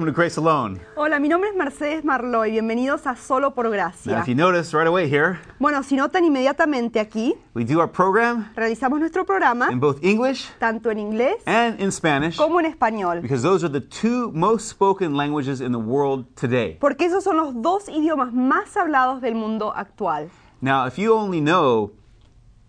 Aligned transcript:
Welcome 0.00 0.14
to 0.14 0.16
Grace 0.16 0.38
Alone. 0.38 0.80
Hola, 0.96 1.20
mi 1.20 1.28
nombre 1.28 1.50
es 1.50 1.54
Mercedes 1.54 2.06
Marloy. 2.06 2.52
Bienvenidos 2.52 3.06
a 3.06 3.16
Solo 3.16 3.52
por 3.52 3.66
Now, 3.66 3.72
Gracia. 3.72 4.18
if 4.18 4.28
you 4.28 4.34
notice 4.34 4.72
right 4.72 4.86
away 4.86 5.06
here, 5.06 5.38
Bueno, 5.58 5.82
si 5.82 5.94
notan 5.94 6.24
inmediatamente 6.24 7.00
aquí, 7.00 7.34
we 7.52 7.66
do 7.66 7.80
our 7.80 7.86
program 7.86 8.50
realizamos 8.56 8.98
nuestro 8.98 9.26
programa 9.26 9.70
in 9.70 9.78
both 9.78 10.02
English 10.02 10.48
tanto 10.58 10.90
en 10.90 11.00
inglés 11.00 11.34
and 11.44 11.78
in 11.78 11.92
Spanish 11.92 12.38
como 12.38 12.58
en 12.60 12.64
español, 12.64 13.20
because 13.20 13.42
those 13.42 13.62
are 13.62 13.68
the 13.70 13.82
two 13.82 14.32
most 14.32 14.70
spoken 14.70 15.18
languages 15.18 15.60
in 15.60 15.70
the 15.70 15.78
world 15.78 16.24
today. 16.34 16.78
porque 16.80 17.04
esos 17.04 17.22
son 17.22 17.36
los 17.36 17.60
dos 17.60 17.86
idiomas 17.90 18.32
más 18.32 18.78
hablados 18.78 19.20
del 19.20 19.34
mundo 19.34 19.70
actual. 19.76 20.30
Now, 20.62 20.86
if 20.86 20.96
you 20.96 21.12
only 21.12 21.42
know 21.42 21.92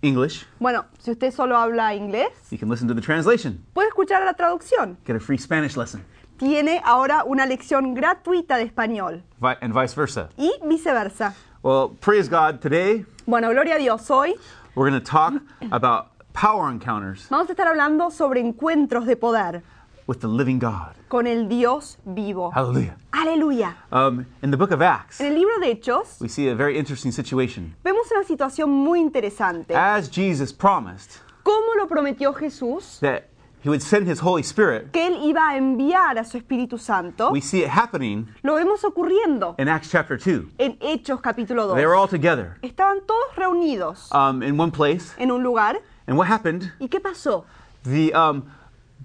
English, 0.01 0.45
Bueno, 0.59 0.83
si 0.99 1.11
usted 1.11 1.31
solo 1.31 1.55
habla 1.55 1.95
inglés, 1.95 2.27
you 2.49 2.57
can 2.57 2.67
listen 2.69 2.89
to 2.89 2.93
the 2.93 3.01
translation, 3.01 3.63
puede 3.73 3.87
escuchar 3.87 4.21
la 4.25 4.33
traducción. 4.33 4.97
get 5.05 5.15
a 5.15 5.19
free 5.21 5.37
Spanish 5.37 5.77
lesson, 5.77 6.03
Tiene 6.45 6.81
ahora 6.83 7.23
una 7.23 7.45
lección 7.45 7.93
gratuita 7.93 8.57
de 8.57 8.63
español 8.63 9.21
vi- 9.39 9.55
and 9.61 9.75
vice 9.79 9.95
versa. 9.95 10.29
y 10.37 10.51
viceversa. 10.65 11.35
Well, 11.61 11.91
praise 11.99 12.27
God. 12.27 12.59
Today, 12.59 13.05
Bueno, 13.27 13.51
gloria 13.51 13.75
a 13.75 13.77
Dios. 13.77 14.09
Hoy 14.09 14.33
we're 14.73 14.89
going 14.89 14.99
to 14.99 15.05
talk 15.07 15.35
about 15.71 16.07
power 16.33 16.71
encounters 16.71 17.27
vamos 17.29 17.47
a 17.47 17.51
estar 17.53 17.67
hablando 17.67 18.09
sobre 18.09 18.39
encuentros 18.41 19.05
de 19.05 19.15
poder 19.15 19.61
with 20.07 20.17
the 20.21 20.27
living 20.27 20.57
God. 20.57 20.95
con 21.09 21.27
el 21.27 21.47
Dios 21.47 21.99
vivo. 22.05 22.49
Hallelujah. 22.51 22.95
Aleluya. 23.11 23.75
Um, 23.91 24.25
in 24.41 24.49
the 24.49 24.57
book 24.57 24.71
of 24.71 24.81
Acts, 24.81 25.21
En 25.21 25.27
el 25.27 25.35
libro 25.35 25.59
de 25.59 25.69
Hechos 25.69 26.17
we 26.19 26.27
see 26.27 26.49
a 26.49 26.55
very 26.55 26.75
interesting 26.79 27.11
situation. 27.11 27.75
vemos 27.83 28.09
una 28.11 28.23
situación 28.23 28.71
muy 28.71 28.99
interesante. 28.99 29.75
As 29.75 30.09
Jesus 30.09 30.51
promised 30.51 31.21
¿Cómo 31.43 31.75
lo 31.77 31.87
prometió 31.87 32.33
Jesús? 32.33 32.97
that 33.01 33.25
he 33.63 33.69
would 33.69 33.81
send 33.81 34.07
his 34.07 34.19
Holy 34.19 34.41
Spirit, 34.43 34.91
Que 34.91 35.07
Él 35.07 35.19
iba 35.23 35.49
a 35.49 35.57
enviar 35.57 36.17
a 36.17 36.23
su 36.23 36.37
Espíritu 36.37 36.79
Santo. 36.79 37.31
we 37.31 37.41
see 37.41 37.63
it 37.63 37.69
happening 37.69 38.27
Lo 38.43 38.55
vemos 38.55 38.83
ocurriendo 38.83 39.55
in 39.59 39.67
Acts 39.67 39.89
chapter 39.91 40.17
2. 40.17 40.51
en 40.59 40.77
Hechos 40.79 41.21
capítulo 41.21 41.67
2. 41.67 41.75
They 41.75 41.85
were 41.85 41.95
all 41.95 42.07
together 42.07 42.57
Estaban 42.63 43.01
todos 43.05 43.35
reunidos 43.35 44.11
um, 44.11 44.41
in 44.43 44.57
one 44.59 44.71
place. 44.71 45.13
en 45.17 45.31
un 45.31 45.43
lugar. 45.43 45.79
And 46.07 46.17
what 46.17 46.27
happened? 46.27 46.71
¿Y 46.79 46.87
qué 46.87 46.99
pasó? 46.99 47.45
The 47.83 48.13
um, 48.13 48.43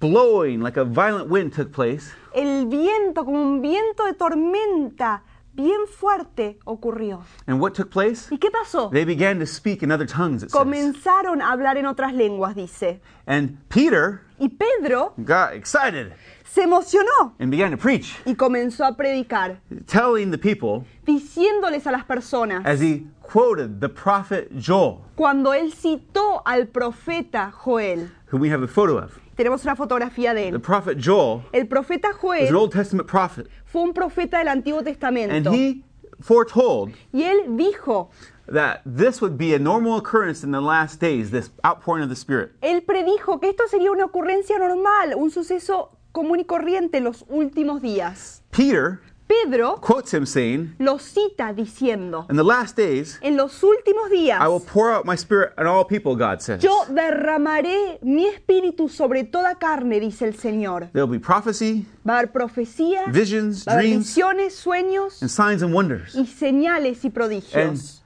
blowing, 0.01 0.61
like 0.61 0.77
a 0.77 0.85
violent 0.85 1.29
wind, 1.31 1.53
took 1.53 1.73
place. 1.73 2.13
El 2.35 2.67
viento, 2.67 3.25
como 3.25 3.41
un 3.43 3.63
viento 3.63 4.05
de 4.05 4.13
tormenta, 4.15 5.23
bien 5.55 5.87
fuerte, 5.87 6.59
ocurrió. 6.67 7.23
And 7.47 7.61
what 7.61 7.75
took 7.75 7.91
place? 7.91 8.29
¿Y 8.31 8.39
qué 8.39 8.51
pasó? 8.51 8.91
They 8.91 9.05
began 9.05 9.39
to 9.39 9.47
speak 9.47 9.83
in 9.83 9.91
other 9.91 10.07
tongues, 10.07 10.43
it 10.43 10.51
says. 10.51 10.59
Comenzaron 10.61 11.41
a 11.41 11.53
hablar 11.53 11.77
en 11.79 11.87
otras 11.87 12.13
lenguas, 12.13 12.55
dice. 12.55 13.01
And 13.27 13.57
Peter 13.69 14.23
Y 14.39 14.49
Pedro 14.49 15.15
got 15.19 15.53
excited 15.55 16.13
se 16.45 16.63
emocionó 16.63 17.35
and 17.39 17.51
began 17.51 17.71
to 17.71 17.77
preach, 17.77 18.17
y 18.25 18.35
comenzó 18.35 18.85
a 18.87 18.97
predicar, 18.97 19.61
telling 19.87 20.31
the 20.31 20.39
people 20.39 20.87
diciéndoles 21.05 21.87
a 21.87 21.93
las 21.93 22.05
personas, 22.05 22.65
as 22.65 22.81
he 22.81 23.05
quoted 23.23 23.81
the 23.81 23.89
prophet 23.89 24.49
Joel, 24.59 25.03
cuando 25.17 25.53
él 25.53 25.73
citó 25.73 26.43
al 26.47 26.67
profeta 26.69 27.51
Joel, 27.53 28.11
who 28.31 28.39
we 28.39 28.49
have 28.51 28.63
a 28.63 28.69
photo 28.69 28.97
of. 28.97 29.19
tenemos 29.37 29.65
una 29.65 29.77
fotografía 29.77 30.33
de 30.33 30.51
The 30.51 30.57
él. 30.57 30.61
prophet 30.63 30.99
Joel 30.99 31.43
El 31.53 31.67
profeta 31.67 32.09
was 32.23 32.49
an 32.49 32.49
Joel 32.49 32.57
Old 32.57 32.73
Testament 32.73 33.07
prophet, 33.09 33.49
fue 33.67 33.83
un 33.83 33.93
profeta 33.93 34.39
del 34.39 34.49
Antiguo 34.49 34.79
and 34.79 34.87
Testamento 34.87 35.53
he 35.53 35.83
foretold 36.21 36.95
y 37.13 37.23
él 37.25 37.57
dijo, 37.57 38.09
that 38.49 38.81
this 38.85 39.21
would 39.21 39.37
be 39.37 39.55
a 39.55 39.59
normal 39.59 39.97
occurrence 39.97 40.45
in 40.45 40.51
the 40.53 40.61
last 40.61 41.01
days, 41.01 41.31
this 41.31 41.51
outpouring 41.65 42.03
of 42.03 42.09
the 42.09 42.17
Spirit. 42.17 42.53
él 42.63 42.83
predijo 42.85 43.41
que 43.41 43.51
esto 43.51 43.65
sería 43.69 43.91
una 43.91 44.05
ocurrencia 44.07 44.59
normal, 44.59 45.15
un 45.17 45.31
suceso 45.31 45.91
común 46.13 46.41
y 46.41 46.45
corriente 46.45 46.99
en 46.99 47.05
los 47.05 47.25
últimos 47.29 47.83
días. 47.83 48.43
Peter 48.51 49.01
Pedro 49.29 49.77
quotes 49.81 50.15
him 50.15 50.25
saying, 50.25 50.77
lo 50.79 50.99
cita 51.01 51.53
diciendo, 51.53 52.27
In 52.31 52.37
the 52.37 52.45
last 52.45 52.77
days, 52.77 53.19
en 53.23 53.37
los 53.37 53.61
últimos 53.65 54.09
días 54.09 54.41
I 54.41 54.47
will 54.47 54.61
pour 54.61 54.93
out 54.93 55.05
my 55.05 55.17
Spirit 55.17 55.53
on 55.59 55.67
all 55.67 55.85
people, 55.85 56.15
God 56.15 56.41
says. 56.41 56.63
yo 56.63 56.85
derramaré 56.89 57.99
mi 58.03 58.27
espíritu 58.29 58.89
sobre 58.89 59.25
toda 59.25 59.57
carne, 59.57 59.99
dice 59.99 60.23
el 60.27 60.35
Señor. 60.35 60.91
There 60.93 61.05
will 61.05 61.11
be 61.11 61.19
prophecy, 61.19 61.87
Va 62.07 62.15
a 62.15 62.19
haber 62.21 62.31
visions, 63.11 63.65
va 63.67 63.73
a 63.73 63.75
haber 63.75 63.87
dreams, 63.89 64.07
visiones, 64.07 64.55
sueños 64.55 65.21
and 65.21 65.29
signs 65.29 65.63
and 65.65 65.75
wonders. 65.75 66.15
y 66.15 66.27
señales 66.27 67.05
y 67.05 67.09
And 67.09 67.15
prodigios. 67.15 68.03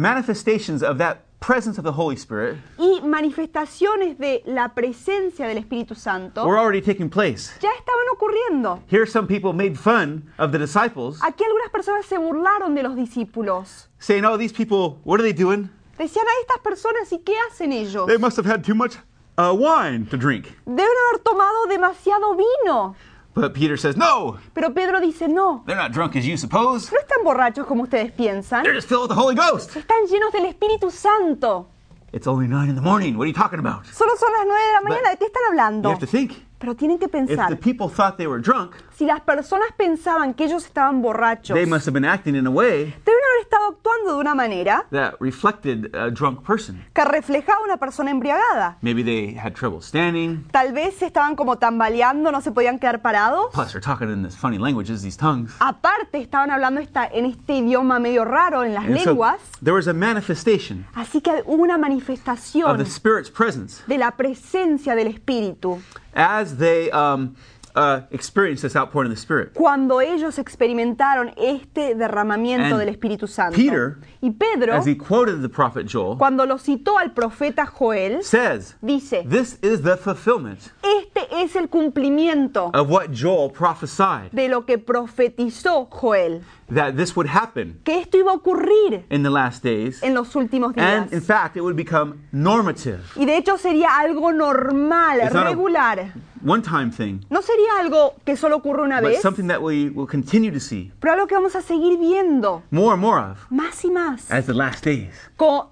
Manifestations 0.00 0.82
of 0.82 0.98
that 0.98 1.18
presence 1.40 1.78
of 1.78 1.84
the 1.84 1.92
Holy 1.92 2.16
Spirit 2.16 2.56
Y 2.78 3.00
manifestaciones 3.02 4.18
de 4.18 4.42
la 4.46 4.68
presencia 4.74 5.46
del 5.46 5.58
Espíritu 5.58 5.94
Santo 5.94 6.44
were 6.46 6.58
already 6.58 6.80
taking 6.82 7.08
place. 7.08 7.50
ya 7.62 7.70
estaban 7.70 8.06
ocurriendo. 8.12 8.82
Here, 8.88 9.06
some 9.06 9.26
people 9.26 9.52
made 9.52 9.78
fun 9.78 10.24
of 10.38 10.52
the 10.52 10.58
disciples, 10.58 11.20
Aquí 11.22 11.44
algunas 11.44 11.70
personas 11.70 12.04
se 12.06 12.16
burlaron 12.18 12.74
de 12.74 12.82
los 12.82 12.94
discípulos. 12.96 13.88
saying, 13.98 14.24
Oh, 14.24 14.36
these 14.36 14.52
people, 14.52 14.98
what 15.04 15.18
are 15.20 15.22
they 15.22 15.32
doing? 15.32 15.68
Decían 15.98 16.24
a 16.26 16.40
estas 16.42 16.58
personas, 16.62 17.12
¿y 17.12 17.18
qué 17.18 17.34
hacen 17.50 17.72
ellos? 17.72 18.06
They 18.06 18.16
must 18.18 18.36
have 18.38 18.46
had 18.46 18.64
too 18.64 18.74
much 18.74 18.96
uh, 19.38 19.54
wine 19.54 20.06
to 20.06 20.16
drink. 20.16 20.46
Deben 20.66 20.88
haber 21.08 21.22
tomado 21.22 21.66
demasiado 21.68 22.36
vino. 22.36 22.96
But 23.34 23.54
Peter 23.54 23.76
says, 23.76 23.96
No, 23.96 24.38
Pero 24.54 24.70
Pedro 24.74 25.00
dice, 25.00 25.28
no, 25.28 25.62
they're 25.66 25.76
not 25.76 25.92
drunk 25.92 26.16
as 26.16 26.26
you 26.26 26.36
suppose. 26.36 26.90
no 26.92 26.98
están 26.98 27.22
borrachos 27.24 27.64
como 27.66 27.84
ustedes 27.84 28.10
piensan. 28.12 28.62
They're 28.64 28.74
just 28.74 28.88
filled 28.88 29.02
with 29.08 29.10
the 29.10 29.20
Holy 29.20 29.34
Ghost. 29.36 29.70
Están 29.76 30.06
llenos 30.08 30.32
del 30.32 30.46
Espíritu 30.46 30.90
Santo. 30.90 31.68
It's 32.12 32.26
only 32.26 32.48
nine 32.48 32.68
in 32.68 32.74
the 32.74 32.82
morning. 32.82 33.16
What 33.16 33.24
are 33.24 33.28
you 33.28 33.32
talking 33.34 33.60
about? 33.60 33.86
Solo 33.86 34.16
son 34.16 34.32
las 34.32 34.44
nueve 34.44 34.62
de 34.66 34.72
la 34.72 34.80
mañana, 34.80 35.10
¿de 35.10 35.16
qué 35.16 35.26
están 35.26 35.42
You 35.44 35.50
hablando? 35.50 35.90
have 35.90 36.00
to 36.00 36.06
think. 36.06 36.32
Pero 36.58 36.74
tienen 36.74 36.98
que 36.98 37.06
If 37.06 37.12
the 37.12 37.18
pensar, 37.36 37.56
people 37.60 37.88
thought 37.88 38.18
they 38.18 38.26
were 38.26 38.40
drunk, 38.42 38.74
si 38.94 39.06
las 39.06 39.20
personas 39.20 39.70
pensaban 39.78 40.34
que 40.34 40.44
ellos 40.44 40.64
estaban 40.66 41.00
borrachos, 41.00 41.54
they 41.54 41.64
must 41.64 41.86
have 41.86 41.94
been 41.94 42.04
acting 42.04 42.34
in 42.34 42.46
a 42.46 42.50
way 42.50 42.92
deben 43.06 43.19
estado 43.40 43.68
actuando 43.70 44.14
de 44.14 44.20
una 44.20 44.34
manera 44.34 44.86
that 44.90 45.14
reflected 45.20 45.94
a 45.94 46.10
drunk 46.10 46.42
person. 46.46 46.84
que 46.94 47.04
reflejaba 47.04 47.62
una 47.64 47.76
persona 47.76 48.10
embriagada. 48.10 48.76
Maybe 48.82 49.02
they 49.02 49.36
had 49.36 49.54
trouble 49.54 49.80
standing. 49.82 50.44
Tal 50.52 50.72
vez 50.72 50.94
se 50.98 51.06
estaban 51.06 51.36
como 51.36 51.56
tambaleando, 51.56 52.30
no 52.32 52.40
se 52.40 52.52
podían 52.52 52.78
quedar 52.78 53.00
parados. 53.02 53.52
Plus, 53.52 53.72
they're 53.72 53.80
talking 53.80 54.10
in 54.10 54.22
this 54.22 54.36
funny 54.36 54.58
languages, 54.58 55.02
these 55.02 55.16
tongues. 55.16 55.52
Aparte, 55.60 56.18
estaban 56.18 56.50
hablando 56.50 56.80
esta, 56.80 57.06
en 57.06 57.26
este 57.26 57.54
idioma 57.54 57.98
medio 57.98 58.24
raro, 58.24 58.64
en 58.64 58.74
las 58.74 58.84
And 58.84 58.98
so 58.98 59.10
lenguas. 59.10 59.40
there 59.62 59.74
was 59.74 59.86
a 59.88 59.92
manifestation 59.94 60.86
Así 60.94 61.20
que 61.20 61.42
hubo 61.46 61.62
una 61.62 61.74
of 61.74 61.80
manifestación 61.80 62.76
the 62.78 62.84
Spirit's 62.84 63.30
presence 63.30 63.82
de 63.86 63.98
la 63.98 64.12
presencia 64.12 64.94
del 64.94 65.08
Espíritu 65.08 65.80
as 66.14 66.56
they 66.58 66.90
um, 66.90 67.34
uh, 67.74 68.02
experienced 68.10 68.62
this 68.62 68.76
outpouring 68.76 69.10
of 69.10 69.16
the 69.16 69.20
Spirit. 69.20 69.54
cuando 69.54 70.00
ellos 70.00 70.38
experimentaron 70.38 71.32
este 71.36 71.94
derramamiento 71.94 72.76
And 72.76 72.78
del 72.80 72.88
Espíritu 72.88 73.26
Santo. 73.26 73.56
Peter, 73.56 73.98
y 74.20 74.30
Pedro, 74.30 74.74
As 74.74 74.86
he 74.86 74.96
quoted 74.96 75.42
the 75.42 75.48
prophet 75.48 75.86
Joel, 75.86 76.16
cuando 76.16 76.46
lo 76.46 76.58
citó 76.58 76.98
al 76.98 77.12
profeta 77.12 77.66
Joel, 77.66 78.22
says, 78.22 78.74
dice, 78.82 79.24
This 79.28 79.58
is 79.62 79.82
the 79.82 79.96
fulfillment 79.96 80.72
este 80.82 81.42
es 81.42 81.56
el 81.56 81.68
cumplimiento 81.68 82.70
of 82.74 82.90
what 82.90 83.08
Joel 83.12 83.50
prophesied, 83.50 84.30
de 84.32 84.48
lo 84.48 84.64
que 84.64 84.78
profetizó 84.78 85.88
Joel, 85.90 86.42
that 86.74 86.94
this 86.96 87.14
would 87.16 87.28
happen 87.28 87.80
que 87.84 88.00
esto 88.00 88.16
iba 88.18 88.32
a 88.32 88.34
ocurrir 88.34 89.04
in 89.10 89.22
the 89.22 89.30
last 89.30 89.62
days. 89.62 90.02
en 90.02 90.14
los 90.14 90.34
últimos 90.36 90.74
días. 90.74 90.86
And 90.86 91.12
in 91.12 91.22
fact, 91.22 91.56
it 91.56 91.60
would 91.62 91.76
become 91.76 92.14
normative, 92.32 93.00
Y 93.16 93.24
de 93.24 93.36
hecho 93.36 93.56
sería 93.58 93.98
algo 93.98 94.32
normal, 94.32 95.20
It's 95.22 95.32
regular. 95.32 96.12
one 96.42 96.62
time 96.62 96.90
thing, 96.90 97.20
No 97.28 97.42
sería 97.42 97.78
algo 97.80 98.14
que 98.24 98.34
solo 98.36 98.56
ocurre 98.56 98.82
una 98.82 99.00
but 99.00 99.10
vez, 99.10 99.20
something 99.20 99.46
that 99.48 99.60
we 99.60 99.90
will 99.90 100.06
continue 100.06 100.50
to 100.50 100.58
see 100.60 100.90
pero 100.98 101.12
algo 101.12 101.26
que 101.26 101.34
vamos 101.34 101.54
a 101.54 101.60
seguir 101.60 101.98
viendo 101.98 102.62
more 102.70 102.92
and 102.94 103.02
more 103.02 103.20
of 103.20 103.38
más 103.50 103.84
y 103.84 103.90
más 103.90 104.30
as 104.30 104.46
the 104.46 104.54
last 104.54 104.82
days 104.84 105.10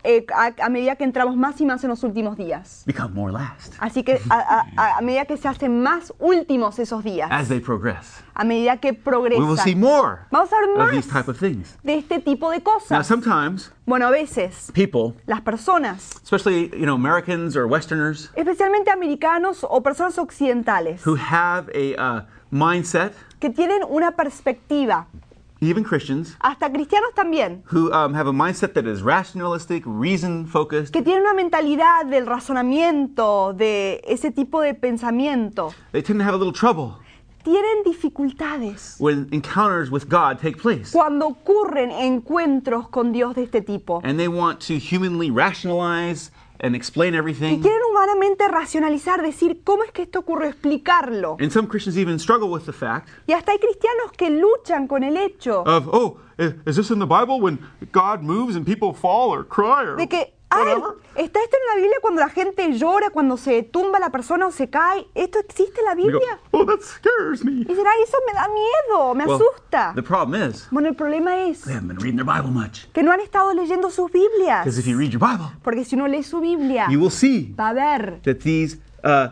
eh, 0.04 0.26
a, 0.34 0.52
a 0.62 0.68
medida 0.68 0.94
que 0.96 1.04
entramos 1.04 1.36
más 1.36 1.58
y 1.62 1.64
más 1.64 1.82
en 1.84 1.90
los 1.90 2.02
últimos 2.04 2.36
días. 2.36 2.82
become 2.86 3.14
more 3.14 3.32
last 3.32 3.74
Así 3.78 4.02
que 4.02 4.20
a, 4.28 4.34
a- 4.36 4.64
a- 4.76 4.98
a 4.98 5.00
medida 5.00 5.24
que 5.24 5.38
se 5.38 5.48
hacen 5.48 5.82
más 5.82 6.12
últimos 6.18 6.78
esos 6.78 7.02
días, 7.02 7.28
as 7.32 7.48
they 7.48 7.60
progress. 7.60 8.22
A 8.38 8.44
medida 8.44 8.76
que 8.76 8.92
We 9.04 9.28
will 9.44 9.58
see 9.58 9.74
more 9.74 10.20
vamos 10.30 10.52
a 10.52 10.56
ver 10.60 10.70
of 10.70 10.78
más 10.78 10.90
these 10.92 11.08
type 11.08 11.28
of 11.28 11.38
things. 11.38 11.76
de 11.82 11.98
este 11.98 12.20
tipo 12.20 12.50
de 12.50 12.58
Now, 12.58 12.64
cosas. 12.64 13.06
sometimes 13.06 13.72
Bueno, 13.84 14.06
a 14.06 14.10
veces 14.10 14.70
people, 14.72 15.14
las 15.26 15.40
personas, 15.40 16.12
especially 16.22 16.70
you 16.72 16.86
know 16.86 16.94
Americans 16.94 17.56
or 17.56 17.66
Westerners, 17.66 18.30
especialmente 18.36 18.90
americanos 18.92 19.66
o 19.68 19.82
personas 19.82 20.18
occidentales, 20.18 21.04
who 21.04 21.16
have 21.16 21.68
a 21.74 21.96
uh, 21.98 22.22
mindset, 22.50 23.12
que 23.40 23.50
tienen 23.50 23.82
una 23.88 24.12
perspectiva, 24.12 25.06
even 25.60 25.82
Christians, 25.82 26.36
hasta 26.38 26.70
cristianos 26.70 27.12
también, 27.14 27.62
who 27.72 27.90
um, 27.92 28.14
have 28.14 28.28
a 28.28 28.32
mindset 28.32 28.72
that 28.74 28.86
is 28.86 29.02
rationalistic, 29.02 29.82
reason 29.84 30.46
focused. 30.46 30.92
que 30.92 31.02
tienen 31.02 31.22
una 31.22 31.34
mentalidad 31.34 32.06
del 32.06 32.26
razonamiento, 32.26 33.52
de 33.52 34.00
ese 34.06 34.30
tipo 34.30 34.60
de 34.60 34.74
pensamiento, 34.74 35.74
They 35.90 36.02
tend 36.02 36.20
to 36.20 36.24
have 36.24 36.34
a 36.34 36.38
little 36.38 36.52
trouble 36.52 36.98
tienen 37.48 37.82
dificultades 37.82 38.96
when 38.98 39.26
encounters 39.32 39.90
with 39.90 40.06
God 40.08 40.38
take 40.38 40.58
place. 40.58 40.92
cuando 40.92 41.28
ocurren 41.28 41.90
encuentros 41.90 42.88
con 42.90 43.12
Dios 43.12 43.34
de 43.34 43.44
este 43.44 43.62
tipo. 43.62 44.00
And 44.04 44.18
they 44.18 44.28
want 44.28 44.60
to 44.66 44.74
humanly 44.74 45.30
rationalize 45.30 46.30
and 46.60 46.74
explain 46.74 47.14
everything. 47.14 47.62
quieren 47.62 47.80
humanamente 47.90 48.48
racionalizar, 48.48 49.22
decir 49.22 49.62
cómo 49.64 49.84
es 49.84 49.92
que 49.92 50.02
esto 50.02 50.20
ocurrió, 50.20 50.48
explicarlo. 50.48 51.36
And 51.40 51.50
some 51.50 51.66
Christians 51.66 51.96
even 51.96 52.18
struggle 52.18 52.50
with 52.50 52.66
the 52.66 52.72
fact 52.72 53.08
Y 53.26 53.32
hasta 53.32 53.52
hay 53.52 53.58
cristianos 53.58 54.12
que 54.16 54.28
luchan 54.28 54.86
con 54.86 55.02
el 55.02 55.16
hecho 55.16 55.62
of, 55.64 55.88
oh, 55.90 56.18
is 56.38 56.76
this 56.76 56.90
in 56.90 56.98
the 56.98 57.06
Bible 57.06 57.40
when 57.40 57.58
God 57.92 58.22
moves 58.22 58.56
and 58.56 58.66
people 58.66 58.92
fall 58.92 59.30
or 59.30 59.42
cry 59.42 59.84
or 59.84 59.96
de 59.96 60.06
que, 60.06 60.34
whatever? 60.56 60.94
¿está 61.16 61.40
esto 61.42 61.56
en 61.56 61.66
la 61.76 61.82
Biblia 61.82 61.96
cuando 62.00 62.20
la 62.20 62.28
gente 62.30 62.72
llora, 62.72 63.10
cuando 63.10 63.36
se 63.36 63.62
tumba 63.64 63.98
la 63.98 64.10
persona 64.10 64.46
o 64.46 64.50
se 64.50 64.70
cae? 64.70 65.06
¿Esto 65.14 65.38
existe 65.40 65.80
en 65.80 65.86
la 65.86 65.94
We 65.94 66.10
go, 66.12 66.18
Biblia? 66.18 66.38
oh, 66.52 66.64
that 66.64 66.80
scares 66.80 67.44
me. 67.44 67.52
Y 67.52 67.64
dicen, 67.64 67.84
eso 68.02 68.16
me 68.26 68.32
da 68.32 68.48
miedo, 68.48 69.14
me 69.14 69.24
Well, 69.26 69.36
asusta. 69.36 69.92
the 69.94 70.02
problem 70.02 70.40
is 70.50 70.66
Bueno, 70.70 70.88
el 70.88 70.94
problema 70.94 71.44
es 71.48 71.62
they 71.62 71.74
haven't 71.74 71.88
been 71.88 71.98
reading 71.98 72.16
their 72.16 72.24
Bible 72.26 72.50
much. 72.50 72.86
que 72.92 73.02
no 73.02 73.12
han 73.12 73.20
estado 73.20 73.52
leyendo 73.52 73.90
sus 73.90 74.10
Biblias. 74.10 74.64
Because 74.64 74.78
if 74.78 74.86
you 74.86 74.96
read 74.98 75.10
your 75.10 75.20
Bible, 75.20 75.50
Porque 75.62 75.84
si 75.84 75.96
uno 75.96 76.06
lee 76.08 76.22
su 76.22 76.40
Biblia, 76.40 76.86
you 76.90 76.98
will 77.00 77.10
see 77.10 77.54
va 77.58 77.70
a 77.70 77.74
ver 77.74 78.20
that 78.22 78.38
these 78.40 78.78
uh, 79.04 79.28